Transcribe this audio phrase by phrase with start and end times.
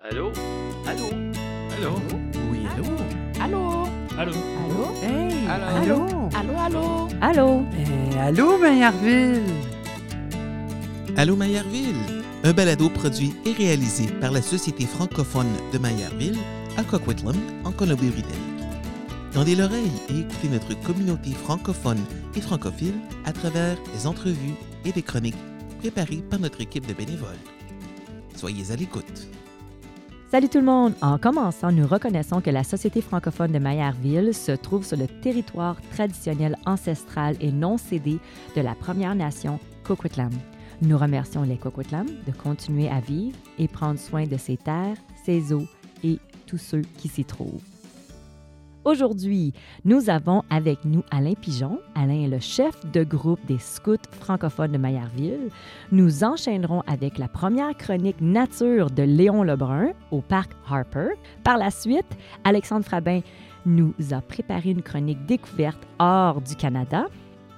[0.00, 0.30] Allô?
[0.86, 1.08] Allô?
[1.74, 1.92] Allô?
[2.52, 2.84] Oui, allô?
[3.40, 3.82] Allô?
[4.16, 4.32] Allô?
[4.62, 4.94] Allô?
[5.02, 5.46] Hey!
[5.48, 5.74] Allô?
[5.76, 6.28] Allô?
[6.34, 7.08] Allô, allô?
[7.20, 7.64] Allô?
[7.76, 9.42] Eh, allô, Maillardville?
[11.16, 16.38] Allô Maillardville, un balado produit et réalisé par la Société francophone de Maillardville
[16.76, 18.38] à Coquitlam, en Colombie-Britannique.
[19.32, 22.04] Tendez l'oreille et écoutez notre communauté francophone
[22.36, 22.94] et francophile
[23.24, 24.54] à travers des entrevues
[24.84, 25.34] et des chroniques
[25.80, 27.42] préparées par notre équipe de bénévoles.
[28.36, 29.28] Soyez à l'écoute.
[30.30, 30.92] Salut tout le monde!
[31.00, 35.80] En commençant, nous reconnaissons que la Société francophone de Maillardville se trouve sur le territoire
[35.94, 38.18] traditionnel ancestral et non cédé
[38.54, 40.32] de la Première Nation Coquitlam.
[40.82, 45.50] Nous remercions les Coquitlam de continuer à vivre et prendre soin de ces terres, ses
[45.54, 45.66] eaux
[46.04, 47.77] et tous ceux qui s'y trouvent.
[48.88, 49.52] Aujourd'hui,
[49.84, 51.78] nous avons avec nous Alain Pigeon.
[51.94, 55.50] Alain est le chef de groupe des scouts francophones de Maillardville.
[55.92, 61.08] Nous enchaînerons avec la première chronique nature de Léon Lebrun au parc Harper.
[61.44, 62.06] Par la suite,
[62.44, 63.20] Alexandre Frabin
[63.66, 67.08] nous a préparé une chronique découverte hors du Canada.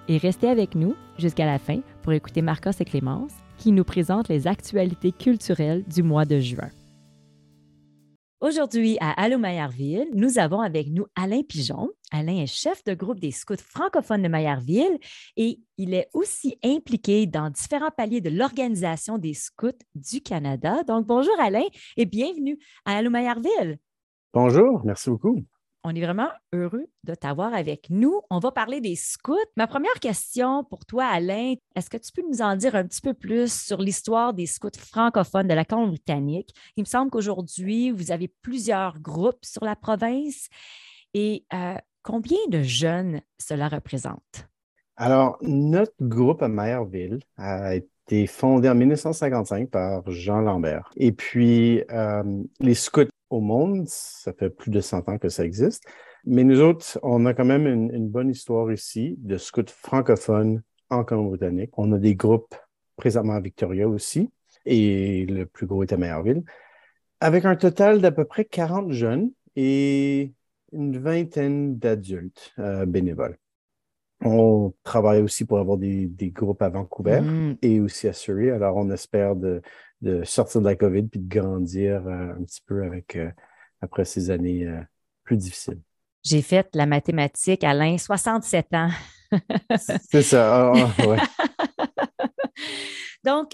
[0.08, 4.28] Et restez avec nous jusqu'à la fin pour écouter Marcos et Clémence qui nous présentent
[4.28, 6.70] les actualités culturelles du mois de juin.
[8.40, 11.90] Aujourd'hui, à Allô Maillardville, nous avons avec nous Alain Pigeon.
[12.10, 14.98] Alain est chef de groupe des scouts francophones de Maillardville
[15.36, 20.82] et il est aussi impliqué dans différents paliers de l'Organisation des scouts du Canada.
[20.84, 21.66] Donc, bonjour Alain
[21.98, 23.78] et bienvenue à Allô Maillardville.
[24.32, 25.44] Bonjour, merci beaucoup.
[25.82, 28.20] On est vraiment heureux de t'avoir avec nous.
[28.28, 29.38] On va parler des scouts.
[29.56, 33.00] Ma première question pour toi, Alain, est-ce que tu peux nous en dire un petit
[33.00, 36.54] peu plus sur l'histoire des scouts francophones de la Colombie-Britannique?
[36.76, 40.48] Il me semble qu'aujourd'hui, vous avez plusieurs groupes sur la province.
[41.14, 44.48] Et euh, combien de jeunes cela représente?
[44.96, 50.90] Alors, notre groupe à Maillardville a été fondé en 1955 par Jean Lambert.
[50.96, 53.88] Et puis, euh, les scouts au monde.
[53.88, 55.84] Ça fait plus de 100 ans que ça existe.
[56.24, 61.04] Mais nous autres, on a quand même une, bonne histoire ici de scouts francophones en
[61.04, 61.70] Colombie-Britannique.
[61.78, 62.54] On a des groupes
[62.96, 64.28] présentement à Victoria aussi,
[64.66, 66.42] et le plus gros est à Maillardville,
[67.20, 70.34] avec un total d'à peu près 40 jeunes et
[70.72, 73.38] une vingtaine d'adultes euh, bénévoles.
[74.22, 77.56] On travaille aussi pour avoir des, des groupes à Vancouver Mm.
[77.62, 78.50] et aussi à Surrey.
[78.50, 79.62] Alors, on espère de,
[80.02, 83.30] de sortir de la COVID puis de grandir euh, un petit peu avec euh,
[83.80, 84.80] après ces années euh,
[85.24, 85.80] plus difficiles.
[86.22, 88.90] J'ai fait la mathématique, Alain, 67 ans.
[90.02, 90.72] C'est ça.
[90.74, 91.16] ah, ah, ouais.
[93.24, 93.52] Donc,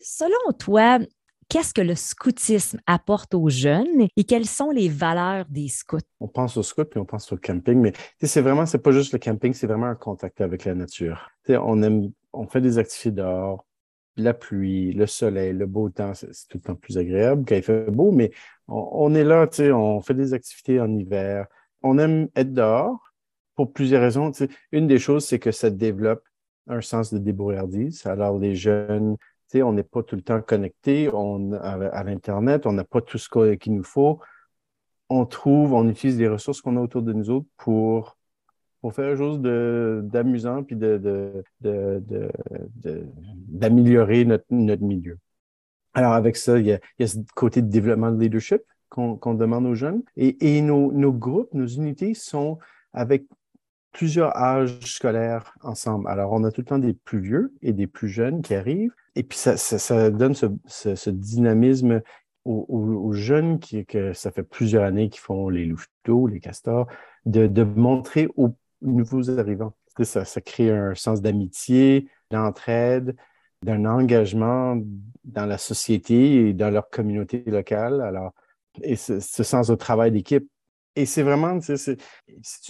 [0.00, 0.98] selon toi,
[1.48, 5.98] qu'est-ce que le scoutisme apporte aux jeunes et quelles sont les valeurs des scouts?
[6.20, 9.12] On pense au scout puis on pense au camping, mais c'est vraiment, c'est pas juste
[9.12, 11.30] le camping, c'est vraiment un contact avec la nature.
[11.48, 13.64] On aime, on fait des activités dehors,
[14.16, 17.62] la pluie, le soleil, le beau temps, c'est tout le temps plus agréable quand il
[17.62, 18.30] fait beau, mais
[18.68, 21.46] on, est là, on fait des activités en hiver.
[21.82, 23.12] On aime être dehors
[23.56, 24.32] pour plusieurs raisons.
[24.72, 26.24] Une des choses, c'est que ça développe
[26.66, 28.06] un sens de débrouillardise.
[28.06, 29.16] Alors, les jeunes,
[29.62, 33.54] on n'est pas tout le temps connectés on, à, l'Internet, on n'a pas tout ce
[33.54, 34.20] qu'il nous faut.
[35.08, 38.16] On trouve, on utilise des ressources qu'on a autour de nous autres pour,
[38.90, 43.06] faire quelque chose d'amusant puis de, de, de,
[43.48, 45.18] d'améliorer notre, notre milieu.
[45.94, 49.74] Alors, avec ça, il y a, ce côté de développement de leadership qu'on demande aux
[49.74, 50.02] jeunes.
[50.16, 52.58] Et, nos groupes, nos unités sont
[52.92, 53.24] avec
[53.94, 56.08] plusieurs âges scolaires ensemble.
[56.08, 58.92] Alors, on a tout le temps des plus vieux et des plus jeunes qui arrivent.
[59.14, 62.02] Et puis, ça, ça, donne ce, dynamisme
[62.44, 66.88] aux, jeunes qui, que ça fait plusieurs années qu'ils font les louveteaux, les castors,
[67.24, 69.74] de, montrer aux nouveaux arrivants.
[70.02, 73.16] Ça crée un sens d'amitié, d'entraide,
[73.62, 74.76] d'un engagement
[75.22, 78.00] dans la société et dans leur communauté locale.
[78.00, 78.32] Alors,
[78.82, 80.50] et ce, ce sens de travail d'équipe.
[80.96, 81.98] Et c'est vraiment, c'est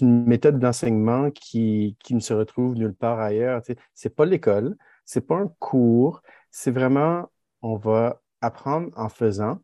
[0.00, 3.62] une méthode d'enseignement qui, qui ne se retrouve nulle part ailleurs.
[3.94, 7.30] C'est pas l'école, c'est pas un cours, c'est vraiment,
[7.62, 9.58] on va apprendre en faisant.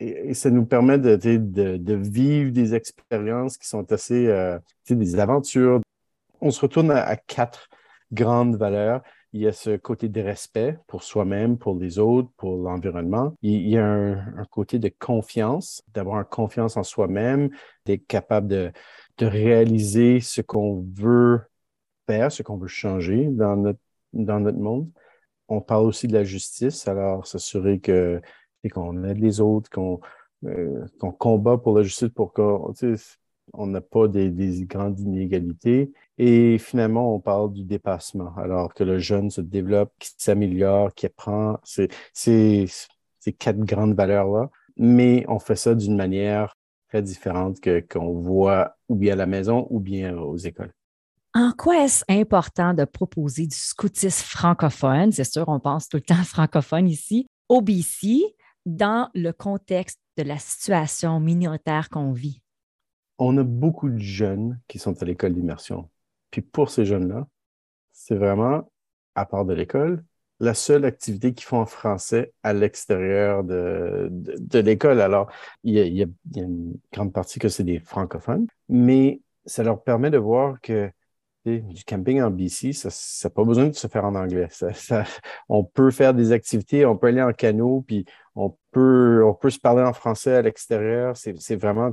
[0.00, 4.58] Et, ça nous permet de, de, vivre des expériences qui sont assez, euh,
[4.88, 5.80] des aventures.
[6.40, 7.68] On se retourne à quatre
[8.12, 9.02] grandes valeurs.
[9.32, 13.34] Il y a ce côté de respect pour soi-même, pour les autres, pour l'environnement.
[13.42, 17.50] Il y a un, côté de confiance, d'avoir confiance en soi-même,
[17.84, 18.72] d'être capable de,
[19.18, 21.40] de réaliser ce qu'on veut
[22.06, 23.80] faire, ce qu'on veut changer dans notre,
[24.12, 24.90] dans notre monde.
[25.48, 28.20] On parle aussi de la justice, alors s'assurer que
[28.72, 30.00] qu'on aide les autres, qu'on
[30.44, 32.72] euh, qu'on combat pour la justice pour qu'on
[33.52, 35.92] on n'a pas des, des grandes inégalités.
[36.18, 41.06] Et finalement, on parle du dépassement, alors que le jeune se développe, qui s'améliore, qui
[41.06, 41.58] apprend.
[41.64, 42.66] C'est c'est-
[43.20, 44.50] ces quatre grandes valeurs-là.
[44.76, 46.54] mais on fait ça d'une manière
[46.88, 50.72] très différente que qu'on voit ou bien à la maison ou bien aux écoles.
[51.34, 55.12] En quoi est-ce important de proposer du scoutisme francophone?
[55.12, 58.22] C'est sûr, on pense tout le temps francophone ici, au BC,
[58.64, 62.40] dans le contexte de la situation minoritaire qu'on vit?
[63.18, 65.88] On a beaucoup de jeunes qui sont à l'école d'immersion.
[66.30, 67.26] Puis pour ces jeunes-là,
[67.92, 68.70] c'est vraiment,
[69.14, 70.04] à part de l'école,
[70.40, 74.10] la seule activité qu'ils font en français à l'extérieur de,
[74.52, 75.00] l'école.
[75.00, 75.30] Alors,
[75.64, 80.18] il y, a, une grande partie que c'est des francophones, mais ça leur permet de
[80.18, 80.90] voir que
[81.46, 82.88] du camping en BC, ça
[83.28, 84.48] n'a pas besoin de se faire en anglais.
[85.48, 88.04] On peut faire des activités, on peut aller en canot, puis
[88.34, 91.16] on peut, on peut se parler en français à l'extérieur.
[91.16, 91.92] C'est vraiment,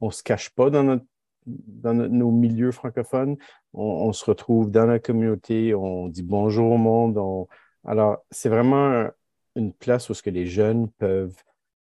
[0.00, 1.04] on ne se cache pas dans, notre,
[1.46, 3.36] dans nos milieux francophones.
[3.72, 7.46] On, se retrouve dans la communauté, on dit bonjour au monde.
[7.84, 9.08] alors, c'est vraiment
[9.56, 11.36] une place où ce que les jeunes peuvent,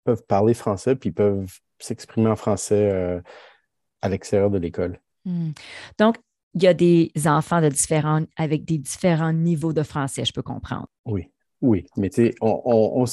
[0.04, 3.20] peuvent parler français, puis peuvent s'exprimer en français euh,
[4.00, 5.00] à l'extérieur de l'école.
[5.24, 5.50] Hmm.
[5.98, 6.16] Donc,
[6.54, 10.42] il y a des enfants de différents, avec des différents niveaux de français, je peux
[10.42, 10.86] comprendre.
[11.06, 11.86] Oui, oui.
[11.96, 13.06] Mais tu sais, on,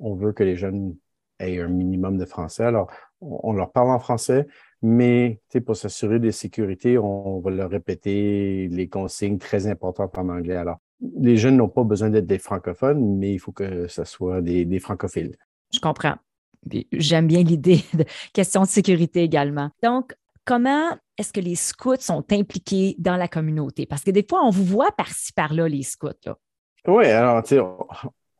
[0.00, 0.96] on, veut que les jeunes
[1.38, 2.64] aient un minimum de français.
[2.64, 2.90] Alors,
[3.20, 4.46] on, leur parle en français,
[4.82, 10.56] mais pour s'assurer de sécurité, on va leur répéter les consignes très importantes en anglais.
[10.56, 10.78] Alors,
[11.18, 14.64] les jeunes n'ont pas besoin d'être des francophones, mais il faut que ce soit des,
[14.64, 15.36] des francophiles.
[15.72, 16.16] Je comprends.
[16.92, 19.70] J'aime bien l'idée de question de sécurité également.
[19.82, 23.86] Donc, comment est-ce que les scouts sont impliqués dans la communauté?
[23.86, 26.08] Parce que des fois, on vous voit par-ci, par-là, les scouts.
[26.86, 27.62] Oui, alors, tu sais,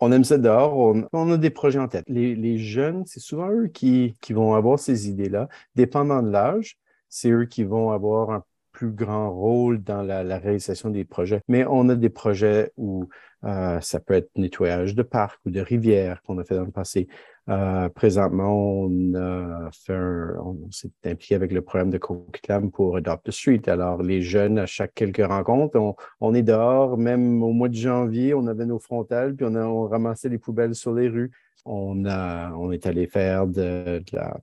[0.01, 0.77] on aime ça dehors,
[1.13, 2.05] on, a des projets en tête.
[2.09, 5.49] Les, jeunes, c'est souvent eux qui, qui, vont avoir ces idées-là.
[5.75, 6.79] Dépendant de l'âge,
[7.09, 8.45] c'est eux qui vont avoir un
[8.79, 11.41] plus grand rôle dans la, réalisation des projets.
[11.49, 13.09] Mais on a des projets où
[13.43, 16.71] euh, ça peut être nettoyage de parcs ou de rivières qu'on a fait dans le
[16.71, 17.09] passé.
[17.49, 23.63] Euh, présentement, on, on s'est impliqué avec le programme de Coquitlam pour Adopt the Street.
[23.67, 25.77] Alors, les jeunes, à chaque quelques rencontres,
[26.21, 29.89] on, est dehors, même au mois de janvier, on avait nos frontales, puis on a
[29.89, 31.33] ramassé les poubelles sur les rues.
[31.65, 34.39] On, on est allé faire de la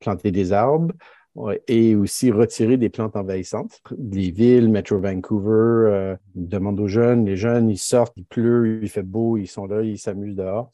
[0.00, 0.94] planter des arbres
[1.66, 3.80] et aussi retirer des plantes envahissantes.
[3.98, 8.88] Les villes, Metro Vancouver, euh, demandent aux jeunes, les jeunes, ils sortent, il pleut, il
[8.88, 10.70] fait beau, ils sont là, ils s'amusent dehors.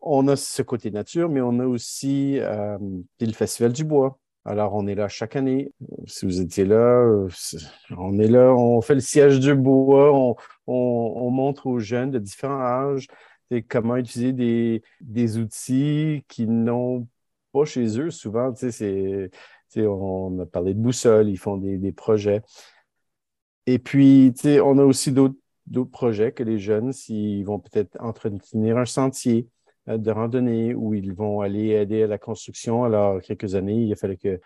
[0.00, 2.78] On a ce côté nature, mais on a aussi euh,
[3.20, 4.18] le Festival du bois.
[4.44, 5.72] Alors, on est là chaque année.
[6.06, 7.26] Si vous étiez là,
[7.96, 12.18] on est là, on fait le siège du bois, on, on, montre aux jeunes de
[12.18, 13.08] différents âges
[13.68, 17.06] comment utiliser des, des outils qui n'ont
[17.52, 18.10] pas chez eux.
[18.10, 19.30] Souvent, c'est
[19.76, 22.42] on a parlé de boussole, ils font des, projets.
[23.66, 24.32] Et puis,
[24.62, 29.48] on a aussi d'autres projets que les jeunes, s'ils vont peut-être entretenir un sentier
[29.88, 32.84] euh, de randonnée ou ils vont aller aider à la construction.
[32.84, 34.40] Alors, quelques années, il a fallu que,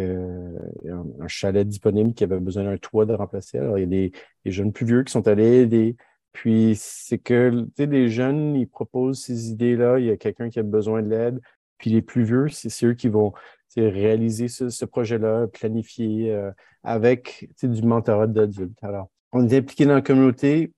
[0.00, 3.58] un, chalet disponible qui avait besoin d'un toit de remplacer.
[3.58, 4.12] Alors, il y a des,
[4.50, 5.96] jeunes plus vieux qui sont allés aider.
[6.32, 9.98] Puis, c'est que les jeunes, ils proposent ces idées-là.
[10.00, 11.40] Il y a quelqu'un qui a besoin de l'aide.
[11.78, 13.32] Puis les plus vieux, c'est ceux qui vont
[13.80, 16.50] réaliser ce, projet-là, planifier euh,
[16.82, 18.82] avec du mentorat d'adultes.
[18.82, 20.72] Alors, on est impliqué dans la communauté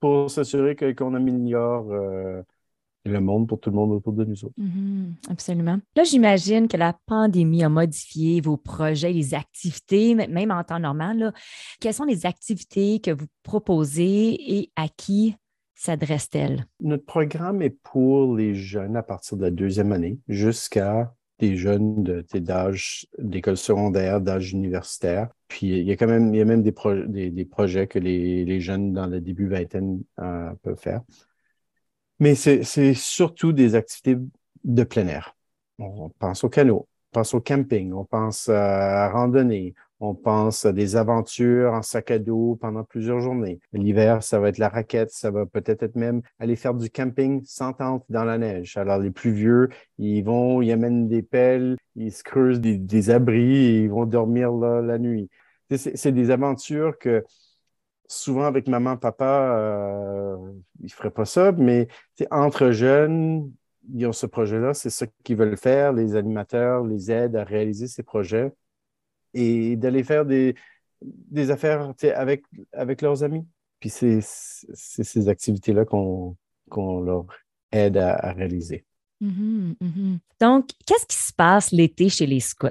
[0.00, 2.42] pour s'assurer qu'on améliore euh,
[3.04, 4.54] le monde pour tout le monde autour de nous autres.
[4.58, 5.30] Mm-hmm.
[5.30, 5.78] absolument.
[5.96, 11.32] Là, j'imagine que la pandémie a modifié vos projets, les activités, même en temps normal.
[11.80, 15.36] Quelles sont les activités que vous proposez et à qui
[15.74, 16.66] s'adresse-t-elle?
[16.80, 22.02] Notre programme est pour les jeunes à partir de la deuxième année jusqu'à des jeunes
[22.34, 25.28] d'âge d'école secondaire, d'âge universitaire.
[25.48, 29.06] Puis il y a quand même, y a même des, projets que les, jeunes dans
[29.06, 31.02] le début vingtaine euh, peuvent faire.
[32.20, 34.16] Mais c'est surtout des activités
[34.62, 35.36] de plein air.
[35.78, 39.74] On pense au canot, on pense au camping, on pense à randonnée,
[40.04, 43.58] on pense à des aventures en sac à dos pendant plusieurs journées.
[43.72, 47.42] L'hiver, ça va être la raquette, ça va peut-être être même aller faire du camping
[47.44, 48.76] sans tente dans la neige.
[48.76, 49.68] Alors, les plus vieux,
[49.98, 54.52] ils vont, ils amènent des pelles, ils se creusent des, abris et ils vont dormir
[54.52, 55.30] là, la nuit.
[55.70, 57.24] C'est des aventures que
[58.06, 60.36] souvent avec maman, papa, euh,
[60.80, 61.88] ils ne feraient pas ça, mais
[62.30, 63.50] entre jeunes,
[63.92, 65.92] ils ont ce projet-là, c'est ça qu'ils veulent faire.
[65.92, 68.52] Les animateurs les aident à réaliser ces projets
[69.34, 70.54] et d'aller faire des,
[71.02, 73.44] des affaires avec, avec leurs amis.
[73.80, 76.36] Puis c'est ces activités-là qu'on
[77.00, 77.26] leur
[77.70, 78.84] aide à, réaliser.
[79.20, 80.18] Mm-hmm, mm-hmm.
[80.40, 82.68] Donc, qu'est-ce qui se passe l'été chez les scouts?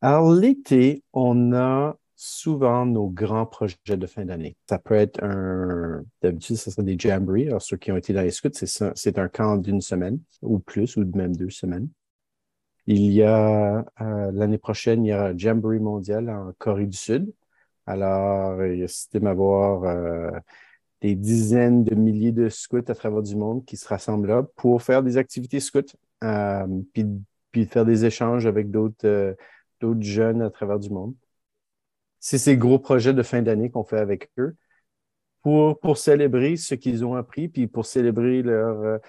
[0.00, 4.56] Alors, l'été, on a souvent nos grands projets de fin d'année.
[4.68, 7.48] Ça peut être un, d'habitude, ce serait des jamborees.
[7.48, 10.96] Alors, ceux qui ont été dans les scouts, c'est un camp d'une semaine ou plus,
[10.96, 11.88] ou même deux semaines.
[12.88, 16.96] Il y a, euh, l'année prochaine, il y a un jamboree mondial en Corée du
[16.96, 17.32] Sud.
[17.86, 20.30] Alors, il y a système à voir euh,
[21.02, 24.82] des dizaines de milliers de scouts à travers du monde qui se rassemblent là pour
[24.82, 25.80] faire des activités scouts,
[26.24, 26.66] euh,
[27.52, 29.36] puis, faire des échanges avec d'autres
[30.00, 31.14] jeunes à travers du monde
[32.20, 34.56] c'est ces gros projets de fin d'année qu'on fait avec eux
[35.42, 39.00] pour, célébrer ce qu'ils ont appris, puis pour célébrer leur,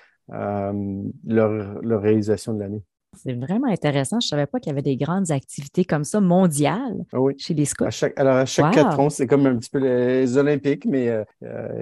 [2.01, 2.83] réalisation de l'année.
[3.17, 4.19] C'est vraiment intéressant.
[4.19, 7.53] Je ne savais pas qu'il y avait des grandes activités comme ça mondiales ah chez
[7.53, 7.85] les scouts.
[8.15, 11.23] alors, à chaque quatre ans, c'est comme un petit peu les Olympiques, mais euh,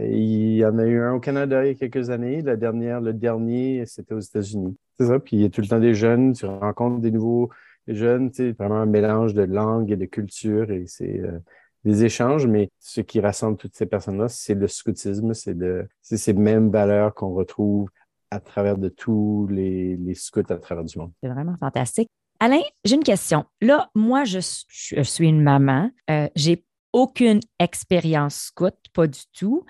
[0.09, 2.41] il y en a eu un au Canada il y a quelques années.
[2.41, 4.75] La dernière, le dernier, c'était aux États-Unis.
[4.97, 5.19] C'est ça.
[5.19, 7.49] Puis il y a tout le temps des jeunes, tu rencontres des nouveaux,
[7.87, 11.39] jeunes, c'est vraiment un mélange de langue et de culture et c'est euh,
[11.85, 15.55] des échanges, mais ce qui rassemble toutes ces personnes-là, c'est le scoutisme, c'est
[16.01, 17.89] ces mêmes valeurs qu'on retrouve
[18.31, 21.11] à travers de tous les, les scouts à travers du monde.
[21.21, 22.09] C'est vraiment fantastique.
[22.39, 23.45] Alain, j'ai une question.
[23.61, 25.89] Là, moi, je, suis une maman.
[26.09, 29.65] Euh, j'ai aucune expérience scout, pas du tout.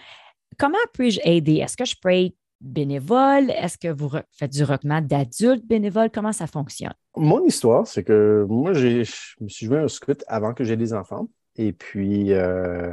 [0.58, 1.58] Comment puis-je aider?
[1.58, 3.52] Est-ce que je peux être bénévole?
[3.52, 6.10] Est-ce que vous faites du recrutement d'adultes bénévoles?
[6.12, 6.94] Comment ça fonctionne?
[7.16, 9.00] Mon histoire, c'est que moi, je
[9.40, 11.30] me suis joué un scout avant que j'ai des enfants.
[11.56, 12.92] Et puis, euh,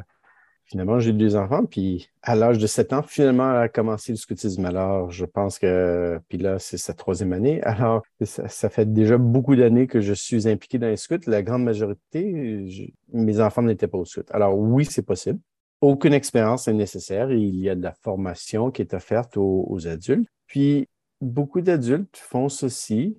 [0.75, 1.65] finalement, j'ai eu des enfants.
[1.67, 4.65] Puis, à l'âge de 7 ans, finalement, elle a commencé le scoutisme.
[4.65, 7.63] Alors, je pense que, puis là, c'est sa troisième année.
[7.63, 11.29] Alors, ça, fait déjà beaucoup d'années que je suis impliqué dans les scouts.
[11.29, 12.67] La grande majorité,
[13.13, 14.29] mes enfants n'étaient pas au scout.
[14.33, 15.39] Alors, oui, c'est possible.
[15.81, 20.29] Aucune expérience est nécessaire il y a de la formation qui est offerte aux, adultes.
[20.49, 20.89] Puis,
[21.21, 23.17] beaucoup d'adultes font ceci,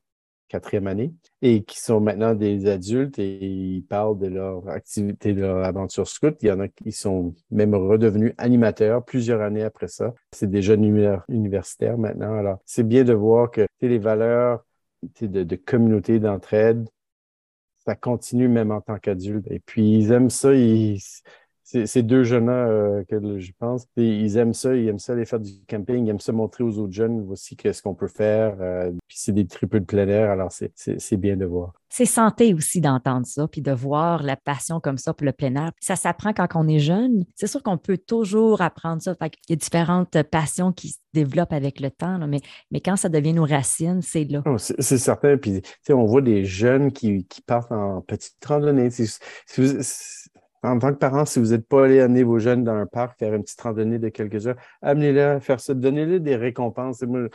[0.49, 5.41] quatrième année et qui sont maintenant des adultes et ils parlent de leur activité, de
[5.41, 6.37] leur aventure scout.
[6.43, 10.13] Il y en a qui sont même redevenus animateurs plusieurs années après ça.
[10.33, 10.85] C'est des jeunes
[11.31, 12.35] universitaires maintenant.
[12.35, 14.67] Alors, c'est bien de voir que les valeurs
[15.23, 16.87] de, de communauté, d'entraide,
[17.87, 19.47] ça continue même en tant qu'adulte.
[19.51, 20.51] Et puis, ils aiment ça.
[21.67, 25.41] Ces deux jeunes-là euh, que je pense, ils aiment ça, ils aiment ça aller faire
[25.41, 28.57] du camping, ils aiment ça montrer aux autres jeunes voici qu'est-ce qu'on peut faire.
[28.61, 31.73] Euh, puis c'est des triples de plein air, alors c'est bien de voir.
[31.89, 35.55] C'est santé aussi d'entendre ça, puis de voir la passion comme ça pour le plein
[35.57, 35.73] air.
[35.81, 37.25] Ça s'apprend quand on est jeune.
[37.35, 39.17] C'est sûr qu'on peut toujours apprendre ça.
[39.21, 43.09] il y a différentes passions qui se développent avec le temps, mais, mais quand ça
[43.09, 44.43] devient nos racines, c'est là.
[44.47, 45.37] Oh, c'est certain.
[45.37, 48.91] Puis on voit des jeunes qui, qui partent en petite randonnée
[50.63, 53.19] en tant que parent, si vous n'êtes pas allé amener vos jeunes dans un parc,
[53.19, 57.03] faire une petite randonnée de quelques heures, amenez-les faire ça, donnez-les des récompenses.
[57.03, 57.29] Moi,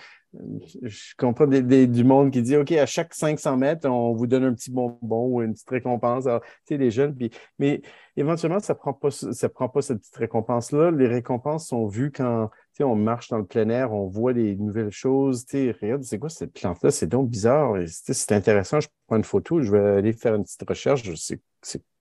[0.81, 4.53] je comprends du monde qui dit OK, à chaque 500 mètres, on vous donne un
[4.53, 6.23] petit bonbon ou une petite récompense.
[6.23, 6.29] tu
[6.65, 7.81] sais, les jeunes, puis, mais
[8.15, 10.91] éventuellement, ça ne prend, pas, ça prend pas cette petite récompense-là.
[10.91, 12.49] Les récompenses sont vues quand
[12.83, 15.45] on marche dans le plein air, on voit des nouvelles choses.
[15.53, 16.91] Regarde, c'est quoi cette plante-là?
[16.91, 17.75] C'est donc bizarre.
[17.87, 18.79] C'est intéressant.
[18.79, 21.03] Je prends une photo, je vais aller faire une petite recherche.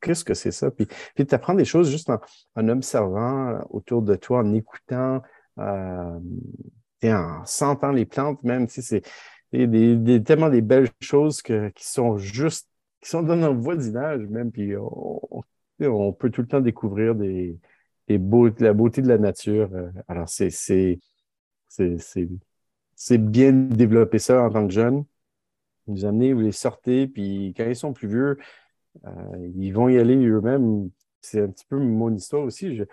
[0.01, 0.71] Qu'est-ce que c'est ça?
[0.71, 5.23] Puis, tu apprends des choses juste en, observant autour de toi, en écoutant.
[5.59, 6.19] Euh,
[7.05, 9.03] en sentant les plantes même, c'est
[9.51, 12.69] tellement des belles choses qui sont juste,
[13.01, 17.59] qui sont dans notre voisinage même, puis on, peut tout le temps découvrir des,
[18.19, 19.71] des la beauté de la nature.
[19.75, 20.99] Euh, alors, c'est,
[23.19, 25.05] bien de développer ça en tant que jeune.
[25.87, 28.39] Vous amenez, vous les sortez, puis quand ils sont plus vieux,
[29.07, 30.91] euh, ils vont y aller eux-mêmes.
[31.21, 32.77] C'est un petit peu mon histoire aussi.
[32.77, 32.85] Je,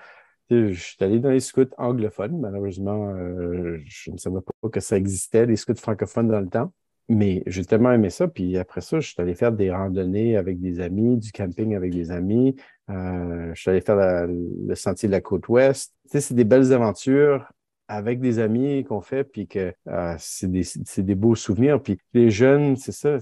[0.50, 2.40] je suis allé dans les scouts anglophones.
[2.40, 6.74] Malheureusement, euh, je ne savais pas que ça existait, les scouts francophones dans le temps.
[7.10, 8.28] Mais j'ai tellement aimé ça.
[8.28, 11.94] Puis après ça, je suis allé faire des randonnées avec des amis, du camping avec
[11.94, 12.56] des amis.
[12.90, 15.94] Euh, je suis allé faire le sentier de la côte ouest.
[16.04, 17.52] Tu sais, c'est des belles aventures
[17.90, 20.64] avec des amis qu'on fait, puis que euh, c'est des,
[20.98, 21.82] des, beaux souvenirs.
[21.82, 23.18] Puis les jeunes, c'est ça,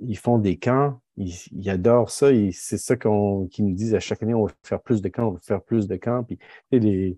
[0.00, 2.28] ils font des camps ils, adorent ça.
[2.52, 5.28] C'est ça qu'on, qu'ils nous disent à chaque année, on va faire plus de camps,
[5.28, 6.24] on va faire plus de camps.
[6.24, 6.38] Puis,
[6.72, 7.16] les,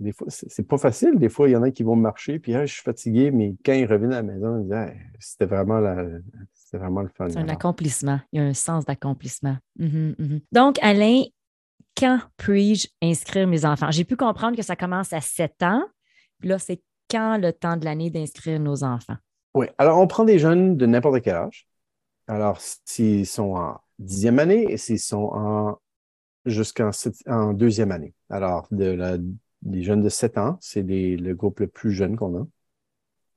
[0.00, 1.18] des fois, c'est pas facile.
[1.18, 3.74] Des fois, il y en a qui vont marcher, puis je suis fatigué, mais quand
[3.74, 6.06] ils reviennent à la maison, ils disent c'était vraiment, la,
[6.72, 7.28] vraiment le fun.
[7.28, 8.18] C'est un accomplissement.
[8.32, 9.56] Il y a un sens d'accomplissement.
[9.78, 10.40] Mhm, mhm.
[10.52, 11.24] Donc, Alain,
[11.96, 13.90] quand puis-je inscrire mes enfants?
[13.90, 15.84] J'ai pu comprendre que ça commence à 7 ans.
[16.38, 16.80] Puis là, c'est
[17.10, 19.16] quand le temps de l'année d'inscrire nos enfants?
[19.54, 19.66] Oui.
[19.76, 21.66] Alors, on prend des jeunes de n'importe quel âge.
[22.26, 25.76] Alors, s'ils sont en dixième année et s'ils sont en
[26.46, 26.90] jusqu'en
[27.26, 28.14] en deuxième année.
[28.30, 29.18] Alors, de la
[29.66, 32.46] les jeunes de 7 ans, c'est le groupe le plus jeune qu'on a.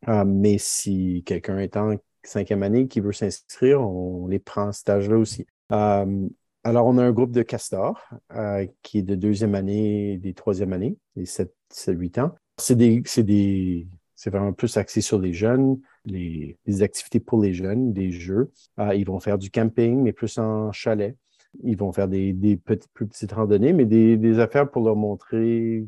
[0.10, 4.72] Euh, mais si quelqu'un est en cinquième année qui veut s'inscrire, on les prend à
[4.72, 5.46] cet âge-là aussi.
[5.72, 6.28] Euh,
[6.64, 8.02] alors, on a un groupe de castors
[8.36, 12.36] euh, qui est de deuxième année des troisième année, les 7-8 ans.
[12.58, 17.92] C'est des, des, c'est vraiment plus axé sur les jeunes, les, activités pour les jeunes,
[17.92, 18.52] des jeux.
[18.94, 21.18] ils vont faire du camping, mais plus en chalet.
[21.64, 24.96] Ils vont faire des, des petites, plus petites randonnées, mais des, des affaires pour leur
[24.96, 25.86] montrer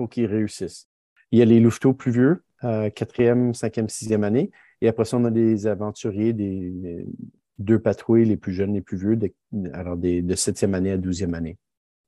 [0.00, 0.88] pour qu'ils réussissent.
[1.30, 4.50] Il y a les louveteaux plus vieux, euh, quatrième, cinquième, sixième année.
[4.80, 7.04] Et après ça, on a des aventuriers, des,
[7.58, 9.30] deux patrouilles, les plus jeunes, les plus vieux, de,
[9.74, 11.58] alors des, de septième année à douzième année.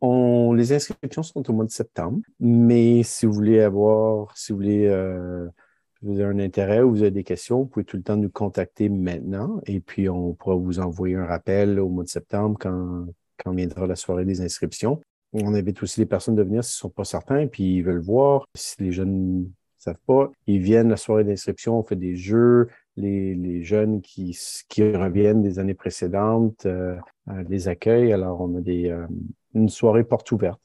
[0.00, 4.86] Les inscriptions sont au mois de septembre, mais si vous voulez avoir, si vous voulez,
[4.86, 5.46] euh,
[6.00, 8.30] vous avez un intérêt ou vous avez des questions, vous pouvez tout le temps nous
[8.30, 13.52] contacter maintenant et puis on pourra vous envoyer un rappel au mois de septembre quand
[13.54, 15.02] viendra la soirée des inscriptions.
[15.32, 18.02] On invite aussi les personnes de venir s'ils ne sont pas certains, puis ils veulent
[18.02, 18.44] voir.
[18.54, 19.48] Si les jeunes ne
[19.78, 22.68] savent pas, ils viennent la soirée d'inscription, on fait des jeux.
[22.96, 26.94] Les, jeunes qui, qui reviennent des années précédentes euh,
[27.28, 28.12] euh, les accueillent.
[28.12, 29.06] Alors, on a des, euh,
[29.54, 30.60] une soirée porte ouverte.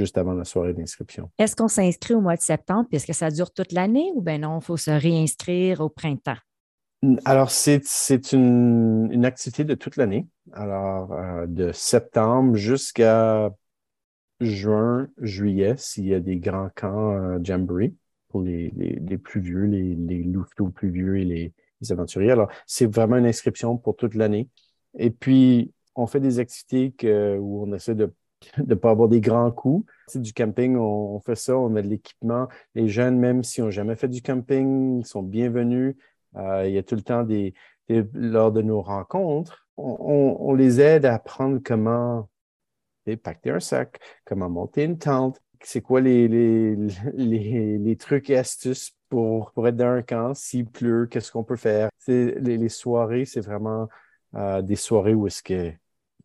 [0.00, 1.30] juste avant la soirée d'inscription.
[1.38, 4.58] Est-ce qu'on s'inscrit au mois de septembre puisque ça dure toute l'année ou bien non,
[4.58, 6.38] il faut se réinscrire au printemps?
[7.24, 10.26] Alors, c'est une, activité de toute l'année.
[10.52, 13.50] Alors, euh, de septembre jusqu'à
[14.40, 17.94] juin, juillet, s'il y a des grands camps euh, Jamboree
[18.28, 18.70] pour les,
[19.22, 22.30] plus vieux, les, les louveteaux plus vieux et les, les aventuriers.
[22.30, 24.48] Alors, c'est vraiment une inscription pour toute l'année.
[24.98, 28.12] Et puis, on fait des activités que, où on essaie de
[28.58, 29.90] de ne pas avoir des grands coups.
[30.06, 32.48] C'est du camping, on, fait ça, on a de l'équipement.
[32.74, 35.96] Les jeunes, même s'ils n'ont jamais fait du camping, sont bienvenus.
[36.36, 37.54] Euh, il y a tout le temps des,
[38.14, 42.28] lors de nos rencontres, on, les aide à apprendre comment
[43.22, 49.50] pacter un sac, comment monter une tente, c'est quoi les, les, trucs et astuces pour,
[49.52, 51.88] pour être dans un camp, s'il pleut, qu'est-ce qu'on peut faire?
[52.06, 53.88] Les, soirées, c'est vraiment
[54.34, 55.72] euh, des soirées où est-ce que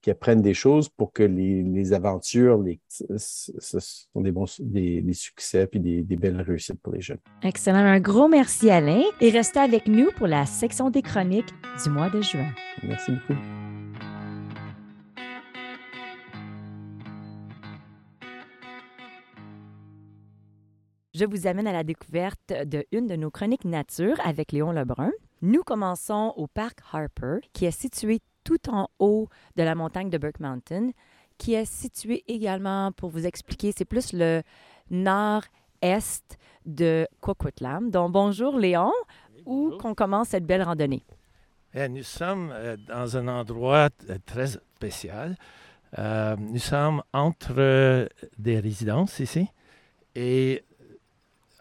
[0.06, 5.66] qui apprennent des choses pour que les, aventures, les, ce sont des bons des, succès
[5.66, 7.18] puis des, des, belles réussites pour les jeunes.
[7.42, 7.80] Excellent.
[7.80, 9.02] Un gros merci, Alain.
[9.20, 11.50] Et restez avec nous pour la section des chroniques
[11.84, 12.52] du mois de juin.
[12.84, 13.42] Merci beaucoup.
[21.16, 25.10] Je vous amène à la découverte de une de nos chroniques nature avec Léon Lebrun.
[25.42, 29.28] Nous commençons au parc Harper, qui est situé tout en haut
[29.58, 30.92] de la montagne de Burke Mountain,
[31.38, 34.42] qui est située également, pour vous expliquer, c'est plus le
[34.90, 37.92] nord-est de Coquitlam.
[37.92, 38.94] Donc, bonjour Léon,
[39.46, 41.04] où qu'on commence cette belle randonnée?
[41.74, 45.36] Eh, nous sommes euh, dans un endroit euh, très spécial.
[46.00, 49.48] Euh, nous sommes entre des résidences ici
[50.16, 50.64] et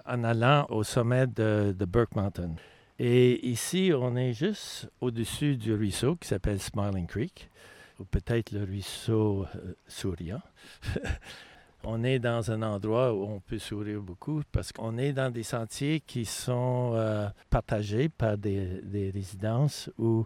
[0.07, 2.55] en allant au sommet de, de Burke Mountain.
[2.99, 7.51] Et ici, on est juste au-dessus du ruisseau qui s'appelle Smiling Creek,
[7.99, 10.43] ou peut-être le ruisseau euh, souriant.
[11.85, 15.43] on est dans un endroit où on peut sourire beaucoup parce qu'on est dans des
[15.43, 20.25] sentiers qui sont euh, partagés par des, résidences où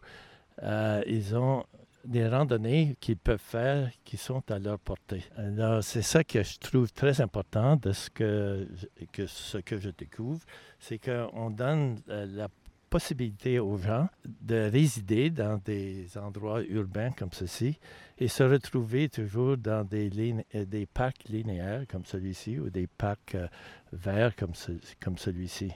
[0.63, 1.65] euh, ils ont
[2.05, 5.25] des randonnées qu'ils peuvent faire qui sont à leur portée.
[5.37, 8.67] Alors, c'est ça que je trouve très important de ce que,
[9.13, 10.41] que ce que je découvre,
[10.79, 12.49] c'est qu'on donne la
[12.89, 17.79] possibilité aux gens de résider dans des endroits urbains comme ceci
[18.19, 20.11] et se retrouver toujours dans des,
[20.55, 23.47] euh, des parcs linéaires comme celui-ci ou des parcs euh,
[23.93, 24.53] verts comme,
[25.01, 25.73] comme celui-ci.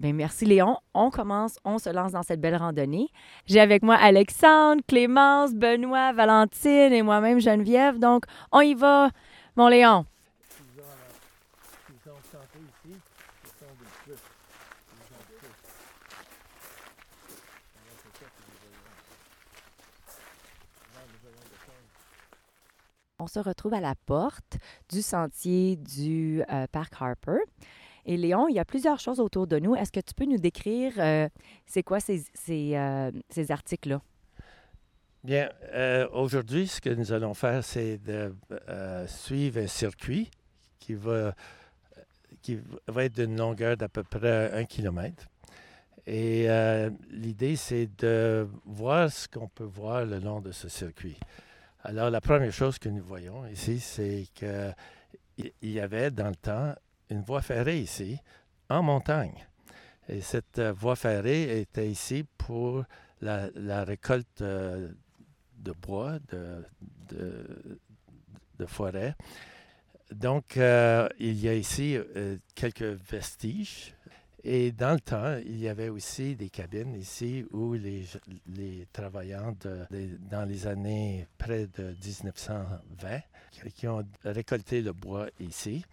[0.00, 0.78] Bien, merci Léon.
[0.94, 3.08] On commence, on se lance dans cette belle randonnée.
[3.44, 7.98] J'ai avec moi Alexandre, Clémence, Benoît, Valentine et moi-même Geneviève.
[7.98, 9.10] Donc, on y va,
[9.56, 10.06] mon Léon.
[23.18, 24.56] On se retrouve à la porte
[24.88, 27.40] du sentier du euh, parc Harper.
[28.10, 29.76] Et Léon, il y a plusieurs choses autour de nous.
[29.76, 31.28] Est-ce que tu peux nous décrire euh,
[31.64, 33.12] c'est quoi ces, ces, euh,
[33.50, 34.02] articles-là?
[35.22, 38.34] Bien, euh, aujourd'hui, ce que nous allons faire, c'est de
[39.06, 40.28] suivre un circuit
[40.80, 41.36] qui va,
[42.42, 45.28] qui va être d'une longueur d'à peu près un kilomètre.
[46.04, 46.48] Et
[47.12, 51.16] l'idée, c'est de voir ce qu'on peut voir le long de ce circuit.
[51.84, 56.74] Alors, la première chose que nous voyons ici, c'est qu'il y avait dans le temps
[57.10, 58.18] une voie ferrée ici,
[58.68, 59.46] en montagne.
[60.08, 62.84] Et cette euh, voie ferrée était ici pour
[63.20, 64.88] la, récolte euh,
[65.58, 66.64] de bois, de,
[68.66, 69.14] forêt.
[70.10, 71.96] Donc, euh, il y a ici
[72.54, 73.94] quelques vestiges.
[74.42, 78.06] Et dans le temps, il y avait aussi des cabines ici où les,
[78.92, 83.20] travailleurs dans les années près de 1920
[83.50, 85.84] qui- qui ont récolté le bois ici.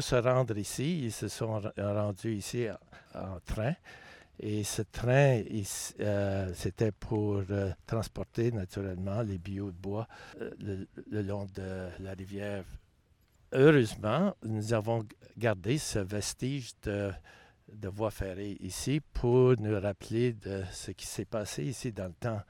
[0.00, 2.66] Se rendre ici, ils se sont ra- rendus ici
[3.14, 3.74] en, train.
[4.40, 5.42] Et ce train,
[6.00, 10.08] euh, c'était pour euh, transporter naturellement les bio de bois
[10.40, 12.64] euh, le, long de la rivière.
[13.52, 15.06] Heureusement, nous avons
[15.38, 17.12] gardé ce vestige de,
[17.72, 22.14] de voie ferrée ici pour nous rappeler de ce qui s'est passé ici dans le
[22.14, 22.42] temps.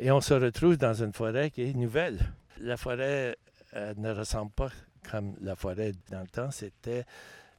[0.00, 2.18] Et on se retrouve dans une forêt qui est nouvelle.
[2.58, 3.36] La forêt
[3.74, 4.70] euh, ne ressemble pas
[5.10, 6.50] comme la forêt dans le temps.
[6.50, 7.04] C'était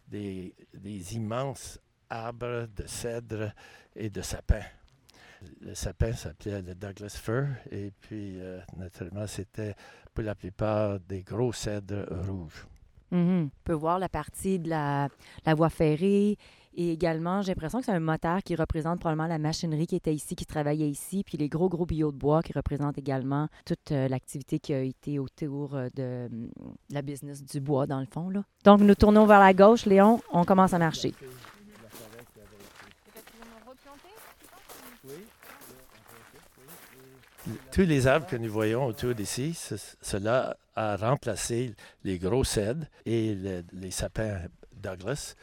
[0.07, 0.53] des,
[1.13, 1.79] immenses
[2.09, 3.51] arbres de cèdre
[3.95, 4.61] et de sapin.
[5.61, 9.75] Le sapin s'appelait le Douglas Fir et puis euh, naturellement c'était
[10.13, 12.65] pour la plupart des gros cèdres rouges.
[13.11, 13.43] Mhm.
[13.45, 15.09] On peut voir la partie de la
[15.55, 16.37] voie ferrée
[16.75, 20.13] et également, j'ai l'impression que c'est un moteur qui représente probablement la machinerie qui était
[20.13, 23.91] ici, qui travaillait ici, puis les gros, gros billots de bois qui représentent également toute
[23.91, 26.49] euh, l'activité qui a été autour euh, de, hum,
[26.89, 28.29] la business du bois, dans le fond.
[28.29, 28.43] Là.
[28.65, 31.13] Donc, nous tournons vers la gauche, Léon, on commence à marcher.
[37.71, 42.85] Tous les arbres que nous voyons autour d'ici, ce- cela a remplacé les gros cèdres
[43.05, 44.39] et le- les sapins
[44.81, 45.35] Douglas.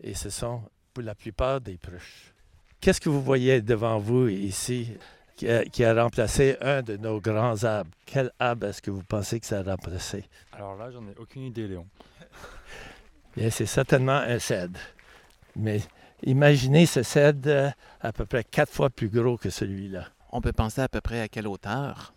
[0.00, 0.62] Et ce sont
[0.94, 2.32] pour la plupart des pruches.
[2.80, 4.96] Qu'est-ce que vous voyez devant vous ici
[5.36, 7.90] qui a, qui a remplacé un de nos grands arbres?
[8.06, 10.24] Quel arbre est-ce que vous pensez que ça a remplacé?
[10.52, 11.86] Alors là, j'en ai aucune idée, Léon.
[13.36, 14.78] Bien, c'est certainement un cèdre.
[15.56, 15.80] Mais
[16.22, 20.06] imaginez ce cèdre euh, à peu près quatre fois plus gros que celui-là.
[20.30, 22.14] On peut penser à peu près à quelle hauteur?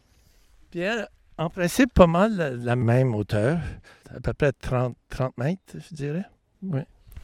[0.72, 3.58] Bien, en principe, pas mal la, la même hauteur,
[4.16, 6.26] à peu près 30, 30 mètres, je dirais.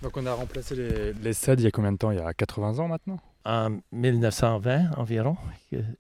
[0.01, 2.12] Donc on a remplacé les, les cèdres il y a combien de temps?
[2.12, 3.19] Il y a 80 ans maintenant?
[3.45, 5.38] En 1920 environ.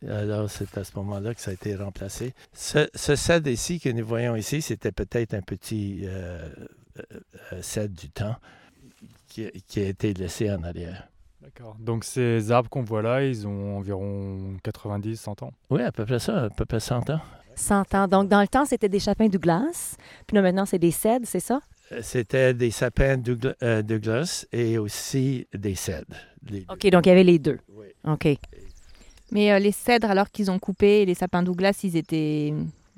[0.07, 2.33] Alors, c'est à ce moment-là que ça a été remplacé.
[2.53, 6.49] Ce, ce cèdre ici que nous voyons ici, c'était peut-être un petit euh,
[6.99, 7.19] euh,
[7.53, 8.35] euh, cèdre du temps
[9.29, 11.07] qui, qui a été laissé en arrière.
[11.41, 11.77] D'accord.
[11.79, 15.53] Donc ces arbres qu'on voit là, ils ont environ 90, 100 ans?
[15.69, 17.21] Oui, à peu près ça, à peu près 100 ans.
[17.55, 18.07] 100 ans.
[18.07, 19.95] Donc, dans le temps, c'était des chapins Douglas.
[20.27, 21.61] Puis là, maintenant, c'est des cèdres, c'est ça?
[22.01, 23.21] C'était des sapins
[23.63, 26.15] euh, Douglas et aussi des cèdres.
[26.69, 27.59] OK, donc il y avait les deux.
[27.73, 27.87] Oui.
[28.05, 28.27] OK.
[29.31, 32.53] Mais euh, les cèdres, alors qu'ils ont coupé, les sapins Douglas, ils étaient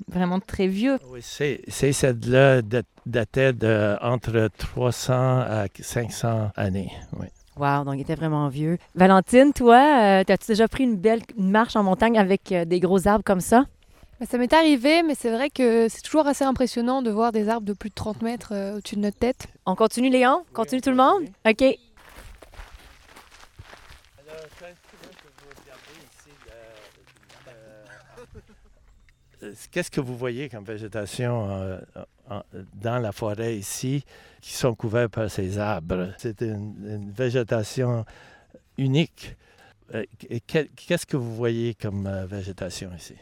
[0.08, 0.98] vraiment très vieux.
[1.08, 6.90] Oui, ces, ces cèdres-là dat- dataient de entre 300 à 500 années.
[7.18, 7.26] Oui.
[7.56, 8.78] Wow, donc il était vraiment vieux.
[8.94, 12.80] Valentine, toi, euh, as-tu déjà pris une belle une marche en montagne avec euh, des
[12.80, 13.66] gros arbres comme ça?
[14.20, 17.48] Bah, ça m'est arrivé, mais c'est vrai que c'est toujours assez impressionnant de voir des
[17.48, 19.46] arbres de plus de 30 mètres euh, au-dessus de notre tête.
[19.64, 20.44] On continue, Léon?
[20.52, 21.22] Continue tout le monde?
[21.48, 21.64] OK.
[29.42, 31.78] Euh, Qu'est-ce que vous voyez comme végétation euh,
[32.28, 32.42] en-
[32.74, 34.04] dans la forêt ici
[34.40, 36.12] qui sont couverts par ces arbres?
[36.18, 38.04] C'est une, une végétation
[38.76, 39.36] unique.
[39.94, 40.04] Euh,
[40.46, 43.14] Qu'est-ce que vous voyez comme euh, végétation ici?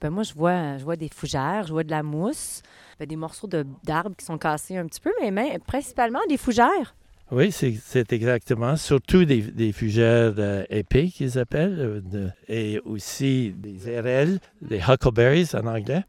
[0.00, 2.62] Ben moi, je vois, je vois des fougères, je vois de la mousse,
[2.98, 6.36] ben, des morceaux de- d'arbres qui sont cassés un petit peu, mais, mais principalement des
[6.36, 6.94] fougères.
[7.30, 8.76] Oui, c'est exactement.
[8.76, 14.78] Surtout des, des fougères euh, épais qu'ils appellent, euh, de- et aussi des érelles, des
[14.86, 16.04] huckleberries en anglais.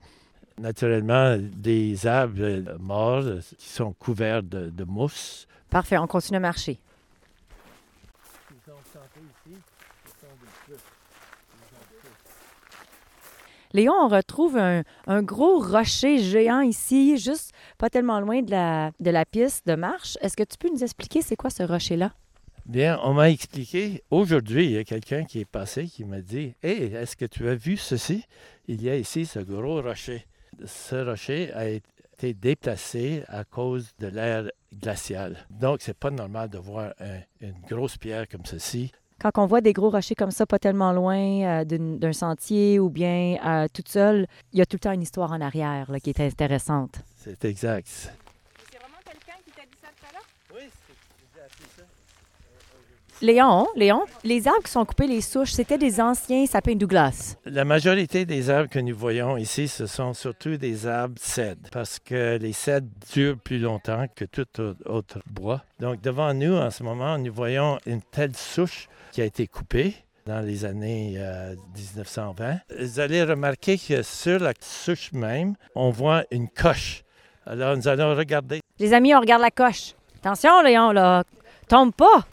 [0.59, 5.47] Naturellement, des arbres euh, morts euh, qui sont couverts de, de mousse.
[5.69, 6.79] Parfait, on continue à marcher.
[13.75, 14.83] Léon, on retrouve un,
[15.21, 20.17] gros rocher géant ici, juste pas tellement loin de la, de piste de marche.
[20.21, 22.13] Est-ce que tu peux nous expliquer c'est quoi ce rocher-là?
[22.65, 26.53] Bien, on m'a expliqué, aujourd'hui, il y a quelqu'un qui est passé qui m'a dit
[26.63, 28.23] Hey, est-ce que tu as vu ceci
[28.69, 30.25] Il y a ici ce gros rocher.
[30.63, 35.45] Ce rocher a été déplacé à cause de l'ère glaciale.
[35.49, 38.93] Donc, c'est pas normal de voir un- une grosse pierre comme ceci.
[39.21, 42.89] Quand on voit des gros rochers comme ça, pas tellement loin euh, d'un sentier ou
[42.89, 45.99] bien euh, toute seule, il y a tout le temps une histoire en arrière là,
[45.99, 46.99] qui est intéressante.
[47.15, 47.87] C'est exact.
[47.87, 50.69] C'est vraiment quelqu'un qui t'a dit ça tout à l'heure Oui,
[51.33, 51.83] j'ai appris ça.
[53.21, 57.37] Léon, Léon, les arbres qui sont coupés, les souches, c'était des anciens sapins Douglas.
[57.45, 61.97] La majorité des arbres que nous voyons ici, ce sont surtout des arbres cèdres, parce
[61.99, 65.63] que les cèdres durent plus longtemps que tout au- autre bois.
[65.79, 69.95] Donc, devant nous, en ce moment, nous voyons une telle souche qui a été coupée
[70.25, 72.57] dans les années euh, 1920.
[72.81, 77.03] Vous allez remarquer que sur la souche même, on voit une coche.
[77.45, 78.59] Alors, nous allons regarder.
[78.77, 79.93] Les amis, on regarde la coche.
[80.17, 81.23] Attention, Léon, là,
[81.69, 82.25] tombe pas.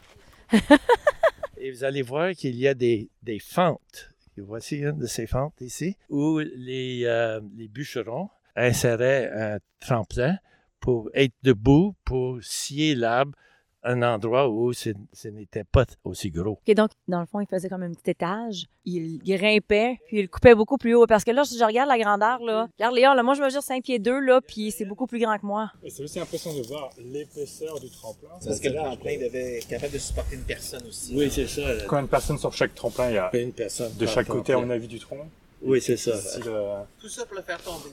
[1.57, 4.09] Et vous allez voir qu'il y a des, des fentes.
[4.37, 10.37] Voici une de ces fentes ici, où les, euh, les bûcherons inséraient un tremplin
[10.79, 13.37] pour être debout, pour scier l'arbre
[13.83, 14.89] un endroit où ce,
[15.29, 16.59] n'était pas aussi gros.
[16.67, 18.65] OK, donc, dans le fond, il faisait comme un petit étage.
[18.85, 21.05] Il, il grimpait, puis il coupait beaucoup plus haut.
[21.07, 23.61] Parce que là, si je regarde la grandeur, là, regarde Léon, là, moi, je mesure
[23.63, 25.71] 5 pieds 2, là, puis c'est beaucoup plus grand que moi.
[25.83, 28.29] Et c'est aussi impressionnant de voir l'épaisseur du tremplin.
[28.43, 31.13] Parce que le tremplin devait être capable de supporter une personne aussi.
[31.15, 31.61] Oui, c'est ça.
[31.87, 34.59] Combien de personnes sur chaque tremplin il y a Une personne De chaque côté, à
[34.59, 35.27] mon avis, du tronc
[35.61, 36.11] Oui, c'est ça.
[36.39, 37.89] Le- Tout ça pour le faire tomber.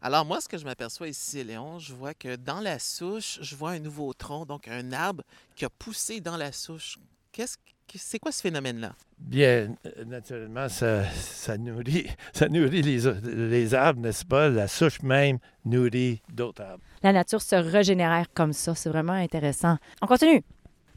[0.00, 3.56] Alors moi, ce que je m'aperçois ici, Léon, je vois que dans la souche, je
[3.56, 5.24] vois un nouveau tronc, donc un arbre
[5.56, 6.98] qui a poussé dans la souche.
[7.32, 8.94] Qu'est-ce que c'est quoi ce phénomène-là?
[9.18, 14.48] Bien, euh, naturellement, ça, ça nourrit, ça nourrit les, les arbres, n'est-ce pas?
[14.48, 16.82] La souche même nourrit d'autres arbres.
[17.02, 18.74] La nature se régénère comme ça.
[18.74, 19.78] C'est vraiment intéressant.
[20.00, 20.44] On continue.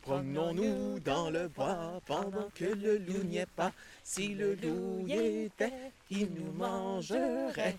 [0.02, 3.72] Promenons-nous dans le bois pendant que le loup n'y est pas.
[4.04, 5.14] Si le loup y
[5.46, 7.76] était, il nous mangerait.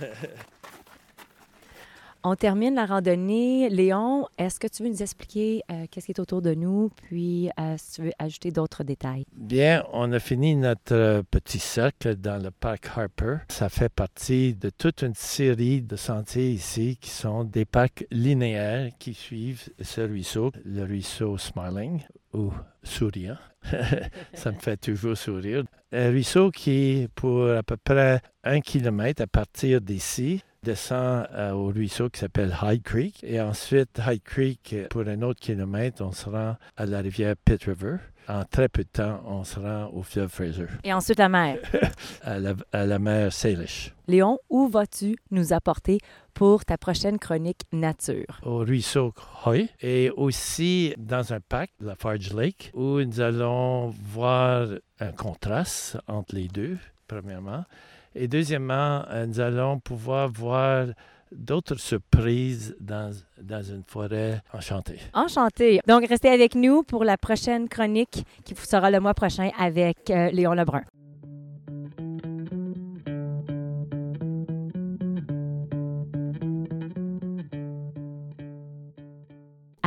[2.22, 3.70] On termine la randonnée.
[3.70, 7.48] Léon, est-ce que tu veux nous expliquer euh, qu'est-ce qui est autour de nous, puis
[7.58, 9.24] euh, si tu veux ajouter d'autres détails?
[9.32, 13.38] Bien, on a fini notre euh, petit cercle dans le parc Harper.
[13.48, 18.90] Ça fait partie de toute une série de sentiers ici qui sont des parcs linéaires
[18.98, 23.36] qui suivent ce ruisseau, le ruisseau Smiling ou souriant.
[24.34, 25.64] Ça me fait toujours sourire.
[25.92, 31.68] Un ruisseau qui, pour à peu près un kilomètre à partir d'ici, descend euh, au
[31.68, 33.22] ruisseau qui s'appelle High Creek.
[33.22, 37.62] Et ensuite, High Creek, pour un autre kilomètre, on se rend à la rivière Pitt
[37.64, 37.96] River.
[38.28, 41.58] En très peu de temps, on se rend au fleuve Fraser, Et ensuite, la mer.
[42.22, 43.92] à la, à la mer Salish.
[44.06, 45.98] Léon, où vas-tu nous apporter
[46.40, 48.40] pour ta prochaine chronique nature?
[48.44, 49.12] au ruisseau
[49.44, 54.66] Hoy et aussi dans un parc, la Farge Lake, où nous allons voir
[55.00, 57.66] un contraste entre les deux, premièrement.
[58.14, 60.86] Et deuxièmement, euh, nous allons pouvoir voir
[61.30, 64.98] d'autres surprises dans, dans une forêt enchantée.
[65.12, 65.80] Enchanté.
[65.86, 70.08] Donc, restez avec nous pour la prochaine chronique qui vous sera le mois prochain avec
[70.08, 70.84] euh, Léon Lebrun.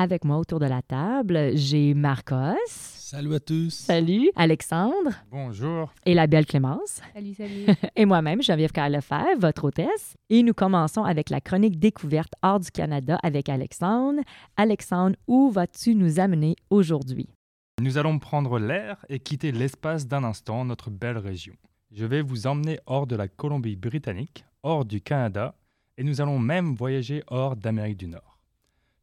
[0.04, 2.58] Avec moi autour de la table, j'ai Marcos.
[2.68, 3.70] Salut à tous.
[3.74, 4.32] Salut.
[4.36, 5.94] Alexandre Bonjour.
[6.06, 7.00] et la belle Clémence.
[7.13, 7.68] Salut, salut.
[7.96, 10.18] Et moi-même, Geneviève Carlefebvre, votre hôtesse.
[10.30, 14.20] Et nous commençons avec la chronique découverte hors du Canada avec Alexandre.
[14.58, 17.30] Alexandre, où vas-tu nous amener aujourd'hui?
[17.82, 21.54] Nous allons prendre l'air et quitter l'espace d'un instant notre belle région.
[21.94, 25.56] Je vais vous emmener hors de la Colombie-Britannique, hors du Canada,
[25.98, 28.33] et nous allons même voyager hors d'Amérique du Nord.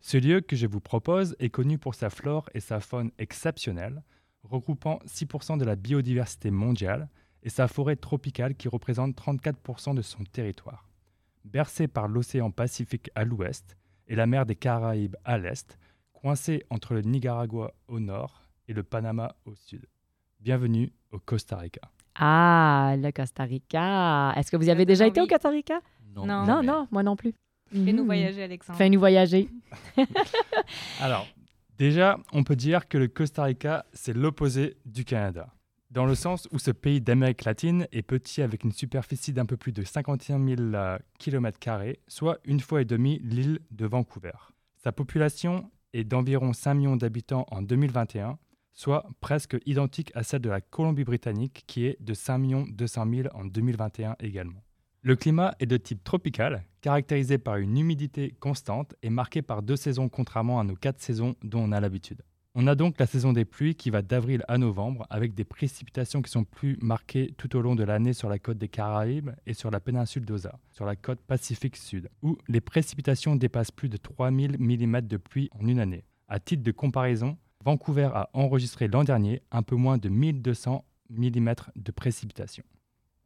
[0.01, 4.03] Ce lieu que je vous propose est connu pour sa flore et sa faune exceptionnelles,
[4.43, 7.09] regroupant 6% de la biodiversité mondiale
[7.43, 10.89] et sa forêt tropicale qui représente 34% de son territoire.
[11.45, 13.77] Bercé par l'océan Pacifique à l'ouest
[14.09, 15.79] et la mer des Caraïbes à l'est,
[16.13, 19.87] coincé entre le Nicaragua au nord et le Panama au sud.
[20.41, 21.83] Bienvenue au Costa Rica.
[22.15, 24.33] Ah, le Costa Rica.
[24.37, 25.27] Est-ce que vous y avez déjà été au.
[25.27, 25.81] Costa Rica?
[26.15, 26.27] Non.
[26.27, 27.35] Non, non, moi non plus.
[27.73, 28.07] Fais-nous Mhm.
[28.07, 28.79] voyager, Alexandre.
[28.79, 29.49] Fais-nous voyager.
[31.01, 31.27] Alors,
[31.79, 35.49] déjà, on peut dire que le Costa Rica, c'est l'opposé du Canada.
[35.91, 39.57] Dans le sens où ce pays d'Amérique latine est petit avec une superficie d'un peu
[39.57, 40.73] plus de 51 000
[41.19, 41.59] km,
[42.07, 44.31] soit une fois et demie l'île de Vancouver.
[44.77, 48.39] Sa population est d'environ 5 millions d'habitants en 2021,
[48.73, 53.45] soit presque identique à celle de la Colombie-Britannique qui est de 5 200 000 en
[53.45, 54.63] 2021 également.
[55.03, 59.77] Le climat est de type tropical, caractérisé par une humidité constante et marqué par deux
[59.77, 62.21] saisons contrairement à nos quatre saisons dont on a l'habitude.
[62.55, 66.21] On a donc la saison des pluies qui va d'avril à novembre avec des précipitations
[66.21, 69.55] qui sont plus marquées tout au long de l'année sur la côte des Caraïbes et
[69.55, 73.97] sur la péninsule d'Osa, sur la côte Pacifique Sud, où les précipitations dépassent plus de
[73.97, 76.05] 3000 mm de pluie en une année.
[76.29, 81.55] À titre de comparaison, Vancouver a enregistré l'an dernier un peu moins de 1200 mm
[81.77, 82.65] de précipitations.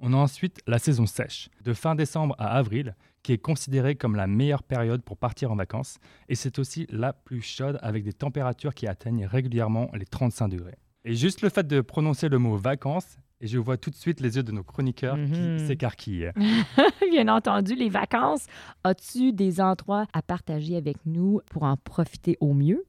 [0.01, 4.17] On a ensuite la saison sèche, de fin décembre à avril, qui est considérée comme
[4.17, 8.13] la meilleure période pour partir en vacances, et c'est aussi la plus chaude avec des
[8.13, 10.75] températures qui atteignent régulièrement les 35 degrés.
[11.07, 14.21] Et juste le fait de prononcer le mot vacances, et je vois tout de suite
[14.21, 15.59] les yeux de nos chroniqueurs Mhm.
[15.59, 16.31] qui s'écarquillent.
[17.11, 18.47] Bien entendu, les vacances.
[18.85, 22.85] As-tu des endroits à partager avec nous pour en profiter au mieux?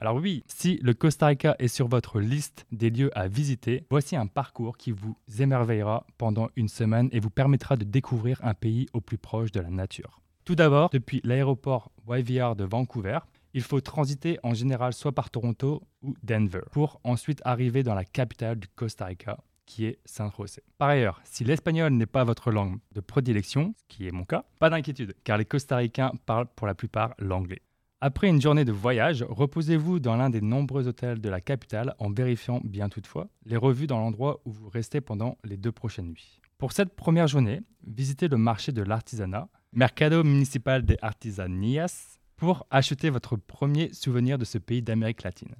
[0.00, 4.14] Alors oui, si le Costa Rica est sur votre liste des lieux à visiter, voici
[4.14, 8.86] un parcours qui vous émerveillera pendant une semaine et vous permettra de découvrir un pays
[8.92, 10.20] au plus proche de la nature.
[10.44, 13.18] Tout d'abord, depuis l'aéroport YVR de Vancouver,
[13.54, 18.04] il faut transiter en général soit par Toronto ou Denver pour ensuite arriver dans la
[18.04, 20.62] capitale du Costa Rica, qui est San José.
[20.78, 24.44] Par ailleurs, si l'espagnol n'est pas votre langue de prédilection, ce qui est mon cas,
[24.60, 27.62] pas d'inquiétude, car les costaricains parlent pour la plupart l'anglais.
[28.00, 32.12] Après une journée de voyage, reposez-vous dans l'un des nombreux hôtels de la capitale en
[32.12, 36.40] vérifiant bien toutefois les revues dans l'endroit où vous restez pendant les deux prochaines nuits.
[36.58, 43.10] Pour cette première journée, visitez le marché de l'artisanat, Mercado Municipal de Artesanías, pour acheter
[43.10, 45.56] votre premier souvenir de ce pays d'Amérique latine.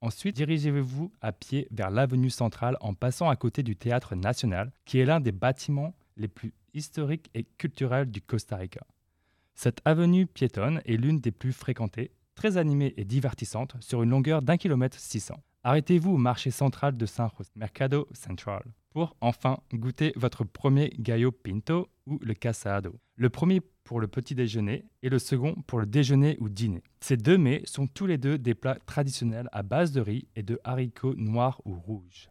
[0.00, 4.98] Ensuite, dirigez-vous à pied vers l'avenue centrale en passant à côté du Théâtre national, qui
[4.98, 8.80] est l'un des bâtiments les plus historiques et culturels du Costa Rica.
[9.56, 14.42] Cette avenue piétonne est l'une des plus fréquentées, très animée et divertissante, sur une longueur
[14.42, 15.42] d'un kilomètre 600.
[15.64, 21.32] Arrêtez-vous au marché central de San José, Mercado Central, pour enfin goûter votre premier gallo
[21.32, 23.00] pinto ou le casado.
[23.16, 26.82] Le premier pour le petit déjeuner et le second pour le déjeuner ou dîner.
[27.00, 30.42] Ces deux mets sont tous les deux des plats traditionnels à base de riz et
[30.42, 32.28] de haricots noirs ou rouges.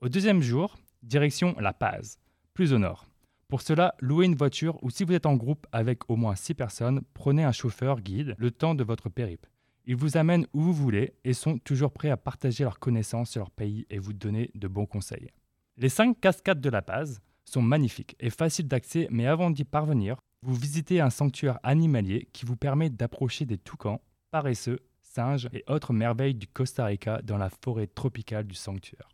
[0.00, 2.18] Au deuxième jour, direction La Paz,
[2.52, 3.07] plus au nord.
[3.48, 6.52] Pour cela, louez une voiture ou si vous êtes en groupe avec au moins 6
[6.52, 9.48] personnes, prenez un chauffeur guide le temps de votre périple.
[9.86, 13.40] Ils vous amènent où vous voulez et sont toujours prêts à partager leurs connaissances sur
[13.40, 15.30] leur pays et vous donner de bons conseils.
[15.78, 20.20] Les 5 cascades de La Paz sont magnifiques et faciles d'accès, mais avant d'y parvenir,
[20.42, 25.94] vous visitez un sanctuaire animalier qui vous permet d'approcher des toucans, paresseux, singes et autres
[25.94, 29.08] merveilles du Costa Rica dans la forêt tropicale du sanctuaire.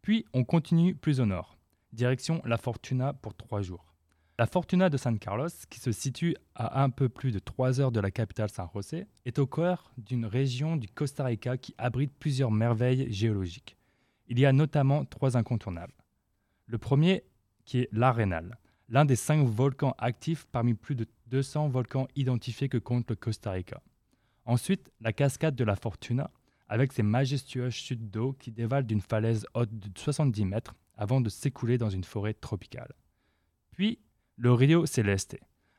[0.00, 1.53] Puis on continue plus au nord
[1.94, 3.94] direction La Fortuna pour trois jours.
[4.36, 7.92] La Fortuna de San Carlos, qui se situe à un peu plus de 3 heures
[7.92, 12.12] de la capitale San José, est au cœur d'une région du Costa Rica qui abrite
[12.18, 13.76] plusieurs merveilles géologiques.
[14.26, 15.94] Il y a notamment trois incontournables.
[16.66, 17.22] Le premier,
[17.64, 22.78] qui est l'Arenal, l'un des cinq volcans actifs parmi plus de 200 volcans identifiés que
[22.78, 23.80] compte le Costa Rica.
[24.46, 26.32] Ensuite, la cascade de la Fortuna,
[26.68, 31.28] avec ses majestueuses chutes d'eau qui dévalent d'une falaise haute de 70 mètres avant de
[31.28, 32.94] s'écouler dans une forêt tropicale.
[33.72, 33.98] Puis,
[34.36, 35.36] le Rio Celeste,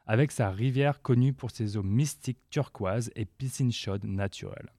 [0.08, 4.72] avec sa rivière connue pour ses eaux mystiques turquoises et piscines chaudes naturelles.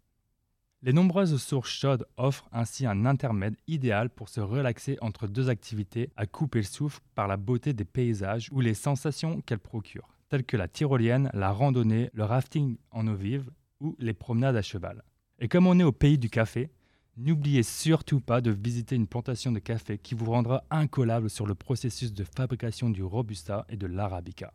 [0.83, 6.11] Les nombreuses sources chaudes offrent ainsi un intermède idéal pour se relaxer entre deux activités
[6.17, 10.45] à couper le souffle par la beauté des paysages ou les sensations qu'elles procurent, telles
[10.45, 15.03] que la tyrolienne, la randonnée, le rafting en eau vive ou les promenades à cheval.
[15.39, 16.71] Et comme on est au pays du café,
[17.19, 21.55] N'oubliez surtout pas de visiter une plantation de café qui vous rendra incollable sur le
[21.55, 24.53] processus de fabrication du Robusta et de l'Arabica.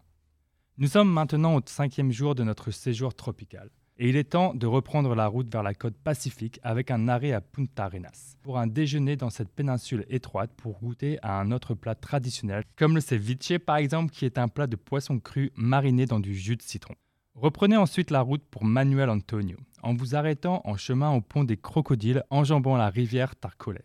[0.78, 4.68] Nous sommes maintenant au cinquième jour de notre séjour tropical et il est temps de
[4.68, 8.68] reprendre la route vers la côte pacifique avec un arrêt à Punta Arenas pour un
[8.68, 13.58] déjeuner dans cette péninsule étroite pour goûter à un autre plat traditionnel comme le ceviche
[13.58, 16.94] par exemple qui est un plat de poisson cru mariné dans du jus de citron.
[17.34, 21.58] Reprenez ensuite la route pour Manuel Antonio, en vous arrêtant en chemin au pont des
[21.58, 23.82] Crocodiles enjambant la rivière Tarcoles.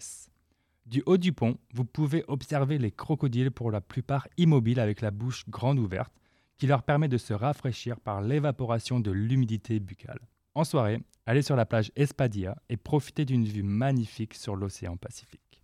[0.87, 5.11] Du haut du pont, vous pouvez observer les crocodiles pour la plupart immobiles avec la
[5.11, 6.12] bouche grande ouverte,
[6.59, 10.20] qui leur permet de se rafraîchir par l'évaporation de l'humidité buccale.
[10.54, 15.61] En soirée, allez sur la plage Espadia et profitez d'une vue magnifique sur l'océan Pacifique.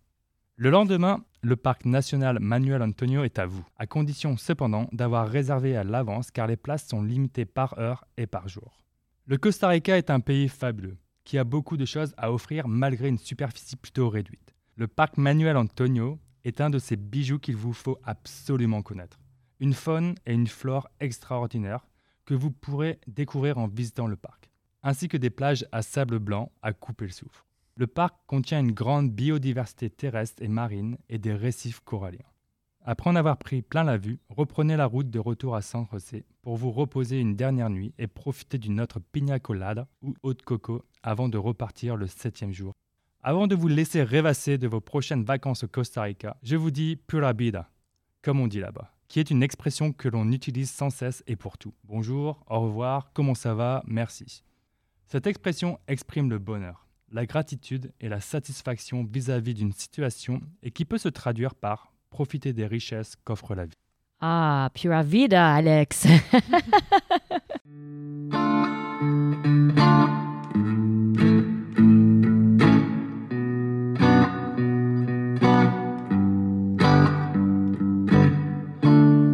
[0.55, 5.75] Le lendemain, le parc national Manuel Antonio est à vous, à condition cependant d'avoir réservé
[5.75, 8.83] à l'avance car les places sont limitées par heure et par jour.
[9.25, 13.07] Le Costa Rica est un pays fabuleux, qui a beaucoup de choses à offrir malgré
[13.07, 14.53] une superficie plutôt réduite.
[14.75, 19.21] Le parc Manuel Antonio est un de ces bijoux qu'il vous faut absolument connaître.
[19.61, 21.87] Une faune et une flore extraordinaires
[22.25, 24.49] que vous pourrez découvrir en visitant le parc,
[24.83, 27.45] ainsi que des plages à sable blanc à couper le souffle.
[27.77, 32.32] Le parc contient une grande biodiversité terrestre et marine et des récifs coralliens.
[32.85, 36.25] Après en avoir pris plein la vue, reprenez la route de retour à San José
[36.41, 40.41] pour vous reposer une dernière nuit et profiter d'une autre pina colada ou eau de
[40.41, 42.73] coco avant de repartir le septième jour.
[43.21, 46.97] Avant de vous laisser rêvasser de vos prochaines vacances au Costa Rica, je vous dis
[46.97, 47.69] pura vida,
[48.21, 51.57] comme on dit là-bas, qui est une expression que l'on utilise sans cesse et pour
[51.57, 51.73] tout.
[51.85, 54.43] Bonjour, au revoir, comment ça va, merci.
[55.07, 60.83] Cette expression exprime le bonheur, la gratitude et la satisfaction vis-à-vis d'une situation et qui
[60.83, 63.81] peut se traduire par profiter des richesses qu'offre la vie.
[64.21, 66.05] Ah, pura vida, Alex.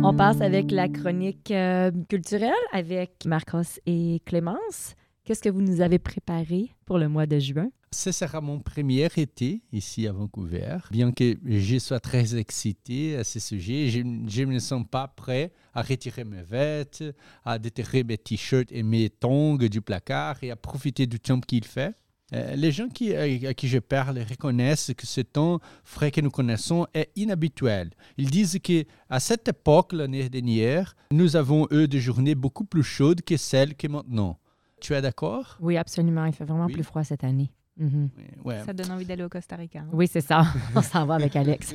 [0.01, 4.95] On passe avec la chronique euh, culturelle avec Marcos et Clémence.
[5.25, 7.69] Qu'est-ce que vous nous avez préparé pour le mois de juin?
[7.91, 10.77] Ce sera mon premier été ici à Vancouver.
[10.91, 15.07] Bien que je sois très excité à ce sujet, je, je ne me sens pas
[15.07, 17.11] prêt à retirer mes vêtements,
[17.43, 21.65] à déterrer mes t-shirts et mes tongs du placard et à profiter du temps qu'il
[21.65, 21.95] fait.
[22.31, 26.21] Euh, les gens qui, euh, à qui je parle reconnaissent que ce temps frais que
[26.21, 27.89] nous connaissons est inhabituel.
[28.19, 32.83] Ils disent que à cette époque, l'année dernière, nous avons eu des journées beaucoup plus
[32.83, 34.37] chaudes que celles que maintenant.
[34.79, 35.57] Tu es d'accord?
[35.59, 36.25] Oui, absolument.
[36.25, 36.73] Il fait vraiment Oui.
[36.73, 37.49] plus froid cette année.
[37.79, 38.09] Mhm.
[38.43, 38.61] Ouais.
[38.65, 39.79] Ça donne envie d'aller au Costa Rica.
[39.79, 39.87] hein.
[39.93, 40.43] Oui, c'est ça.
[40.75, 41.73] On s'en va avec Alex.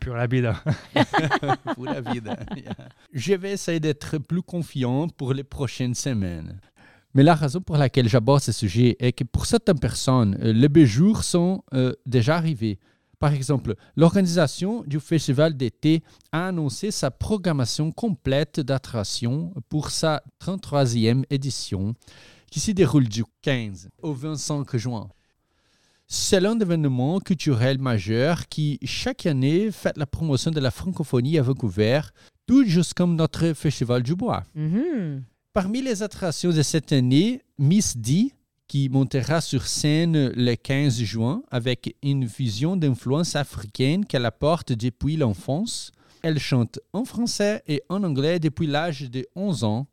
[0.00, 0.62] Pura vida.
[1.74, 2.20] pour la vie.
[3.12, 6.60] Je vais essayer d'être plus confiant pour les prochaines semaines.
[7.14, 10.68] Mais la raison pour laquelle j'aborde ce sujet est que pour certaines personnes, euh, les
[10.68, 12.78] beaux jours sont euh, déjà arrivés.
[13.18, 21.24] Par exemple, l'organisation du festival d'été a annoncé sa programmation complète d'attractions pour sa 33e
[21.30, 21.94] édition
[22.50, 25.08] qui se déroule du 15 au 25 juin.
[26.06, 31.38] C'est l'un des événements culturels majeurs qui, chaque année, fait la promotion de la francophonie
[31.38, 32.00] à Vancouver,
[32.46, 34.42] tout juste comme notre festival du bois.
[34.56, 35.22] Mhm.
[35.52, 38.32] Parmi les attractions de cette année, Miss D,
[38.66, 45.16] qui montera sur scène le 15 juin avec une fusion d'influences africaines qu'elle apporte depuis
[45.16, 45.92] l'enfance.
[46.22, 49.86] Elle chante en français et en anglais depuis l'âge de 11 ans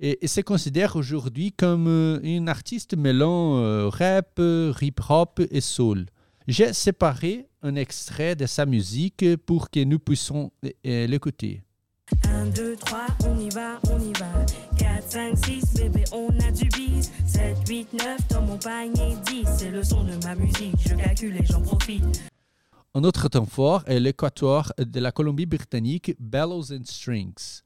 [0.00, 4.40] et, et se considère aujourd'hui comme euh, une artiste mêlant euh, rap,
[4.80, 6.06] hip-hop et soul.
[6.48, 10.50] J'ai séparé un extrait de sa musique pour que nous puissions
[10.82, 11.62] l'écouter.
[12.24, 14.46] 1, 2, 3, on y va, on y va.
[14.78, 17.10] 4, 5, 6, bébé, on a du bis.
[17.26, 19.46] 7, 8, 9, dans mon panier 10.
[19.58, 22.22] C'est le son de ma musique, je calcule et j'en profite.
[22.94, 27.62] Un autre temps fort est l'équateur de la Colombie-Britannique, Bellows and Strings.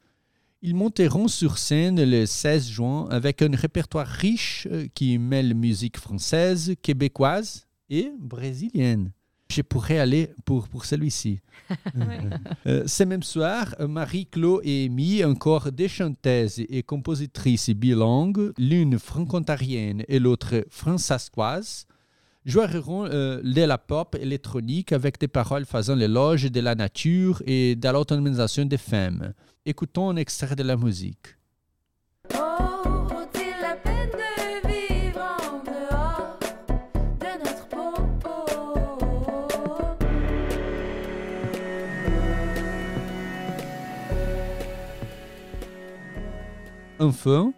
[0.67, 5.99] Ils monteront sur scène le 16 juin avec un répertoire riche euh, qui mêle musique
[5.99, 9.13] française, québécoise et brésilienne.
[9.51, 11.41] Je pourrais aller pour, pour celui-ci.
[12.67, 20.03] Euh, ce même soir, Marie-Claude et Amy, encore deux chanteuses et compositrices bilingues, l'une franco-ontarienne
[20.09, 21.87] et l'autre françaiscoise,
[22.45, 27.75] joueront euh, de la pop électronique avec des paroles faisant l'éloge de la nature et
[27.77, 29.33] de l'autonomisation des femmes.
[29.65, 31.37] Écoutons un extrait de la musique.
[47.01, 47.53] Enfin,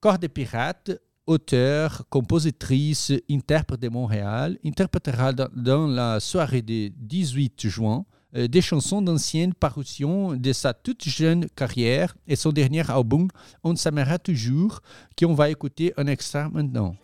[0.00, 0.92] Corps des Pirates,
[1.26, 8.04] auteur, compositrice, interprète de Montréal, interprétera dans, la soirée du 18 juin
[8.36, 13.28] euh, des chansons d'anciennes parutions de sa toute jeune carrière et son dernier album
[13.64, 14.80] On s'aimera toujours,
[15.18, 16.96] qu'on va écouter un extrait maintenant.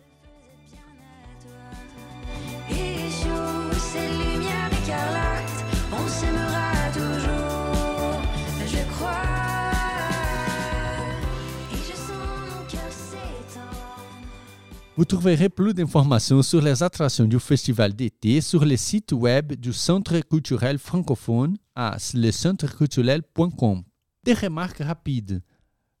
[14.95, 19.73] Vous trouverez plus d'informations sur les attractions du festival d'été sur le site web du
[19.73, 23.81] Centre culturel francophone à lecentreculturel.com.
[24.23, 25.41] Des remarques rapides.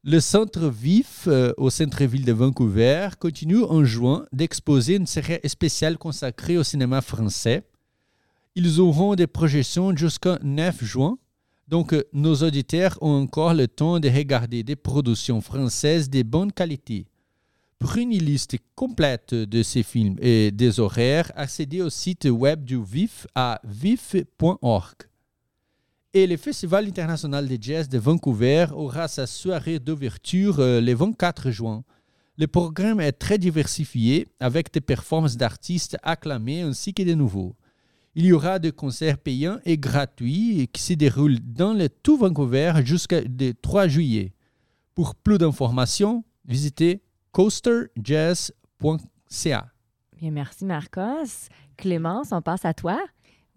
[0.03, 5.97] Le Centre Vif euh, au centre-ville de Vancouver continue en juin d'exposer une série spéciale
[5.97, 7.63] consacrée au cinéma français.
[8.53, 11.17] Ils auront des projections jusqu'au 9 juin.
[11.67, 16.51] Donc, euh, nos auditeurs ont encore le temps de regarder des productions françaises de bonne
[16.51, 17.07] qualité.
[17.83, 22.81] Pour une liste complète de ces films et des horaires, accédez au site web du
[22.81, 24.95] VIF à vif.org.
[26.13, 31.51] Et le Festival international de jazz de Vancouver aura sa soirée d'ouverture euh, le 24
[31.51, 31.83] juin.
[32.37, 37.53] Le programme est très diversifié avec des performances d'artistes acclamés ainsi que de nouveaux.
[38.15, 42.75] Il y aura des concerts payants et gratuits qui se déroulent dans le tout Vancouver
[42.85, 43.17] jusqu'au
[43.61, 44.31] 3 juillet.
[44.95, 47.01] Pour plus d'informations, visitez
[47.33, 49.67] coasterjazz.ca.
[50.15, 51.49] Bien, merci Marcos.
[51.75, 53.03] Clémence, on passe à toi.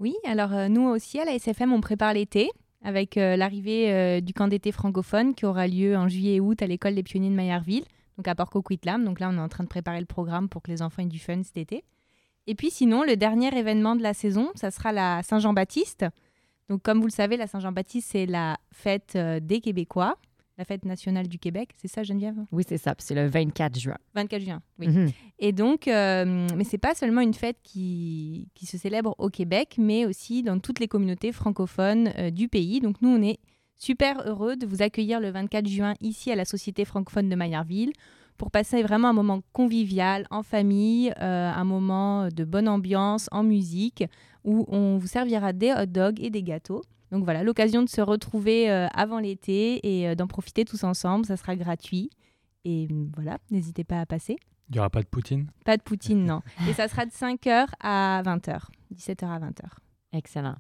[0.00, 2.50] Oui, alors euh, nous aussi à la SFM, on prépare l'été
[2.82, 6.60] avec euh, l'arrivée euh, du camp d'été francophone qui aura lieu en juillet et août
[6.62, 7.84] à l'école des pionniers de Maillardville,
[8.16, 9.04] donc à Port Coquitlam.
[9.04, 11.06] Donc là, on est en train de préparer le programme pour que les enfants aient
[11.06, 11.84] du fun cet été.
[12.46, 16.06] Et puis sinon, le dernier événement de la saison, ça sera la Saint-Jean-Baptiste.
[16.68, 20.16] Donc comme vous le savez, la Saint-Jean-Baptiste, c'est la fête euh, des Québécois,
[20.58, 21.70] la fête nationale du Québec.
[21.76, 22.36] C'est ça, Geneviève?
[22.50, 22.94] Oui, c'est ça.
[22.98, 23.96] C'est le 24 juin.
[24.14, 24.88] 24 juin, oui.
[24.88, 25.10] Mhm.
[25.38, 29.76] Et donc, euh, mais c'est pas seulement une fête qui, qui se célèbre au Québec,
[29.78, 32.80] mais aussi dans toutes les communautés francophones euh, du pays.
[32.80, 33.38] Donc nous, on est
[33.74, 37.92] super heureux de vous accueillir le 24 juin ici à la Société francophone de Maillardville
[38.38, 43.42] pour passer vraiment un moment convivial, en famille, euh, un moment de bonne ambiance, en
[43.42, 44.04] musique,
[44.44, 46.82] où on vous servira des hot dogs et des gâteaux.
[47.12, 51.26] Donc voilà, l'occasion de se retrouver euh, avant l'été et euh, d'en profiter tous ensemble.
[51.26, 52.10] Ça sera gratuit.
[52.64, 54.36] Et mm, voilà, n'hésitez pas à passer.
[54.68, 55.46] Il n'y aura pas de Poutine?
[55.64, 56.42] Pas de Poutine, non.
[56.68, 58.58] Et ça sera de 5h à 20h.
[58.94, 59.62] 17h à 20h.
[60.12, 60.56] Excellent.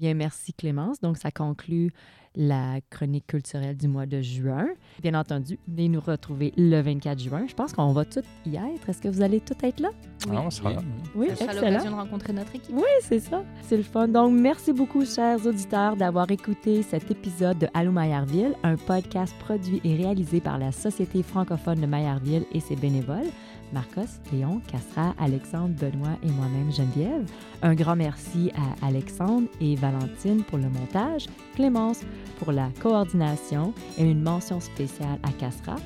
[0.00, 0.98] Bien, merci Clémence.
[1.02, 1.92] Donc, ça conclut
[2.34, 4.66] la chronique culturelle du mois de juin.
[5.02, 7.44] Bien entendu, venez nous retrouver le 24 juin.
[7.46, 8.88] Je pense qu'on va tous y être.
[8.88, 9.90] Est-ce que vous allez tous être là?
[10.26, 10.36] Oui.
[10.38, 10.82] Ah, on sera là.
[11.14, 11.66] Oui, Ça sera excellent.
[11.72, 12.74] l'occasion de rencontrer notre équipe.
[12.74, 13.44] Oui, c'est ça.
[13.62, 14.08] C'est le fun.
[14.08, 19.82] Donc, merci beaucoup, chers auditeurs, d'avoir écouté cet épisode de Allô Maillardville, un podcast produit
[19.84, 23.28] et réalisé par la Société francophone de Maillardville et ses bénévoles.
[23.72, 27.30] Marcos, Léon, Castra, Alexandre, Benoît et moi-même Geneviève.
[27.62, 32.00] Un grand merci à Alexandre et Valentine pour le montage, Clémence
[32.38, 35.76] pour la coordination et une mention spéciale à Castra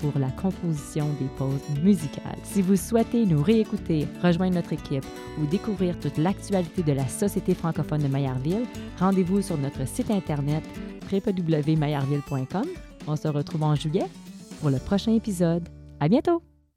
[0.00, 2.38] pour la composition des pauses musicales.
[2.42, 5.04] Si vous souhaitez nous réécouter, rejoindre notre équipe
[5.40, 8.66] ou découvrir toute l'actualité de la Société francophone de Maillardville,
[8.98, 10.62] rendez-vous sur notre site internet
[11.10, 12.66] www.maillardville.com.
[13.06, 14.06] On se retrouve en juillet
[14.60, 15.68] pour le prochain épisode.
[16.00, 16.53] À bientôt!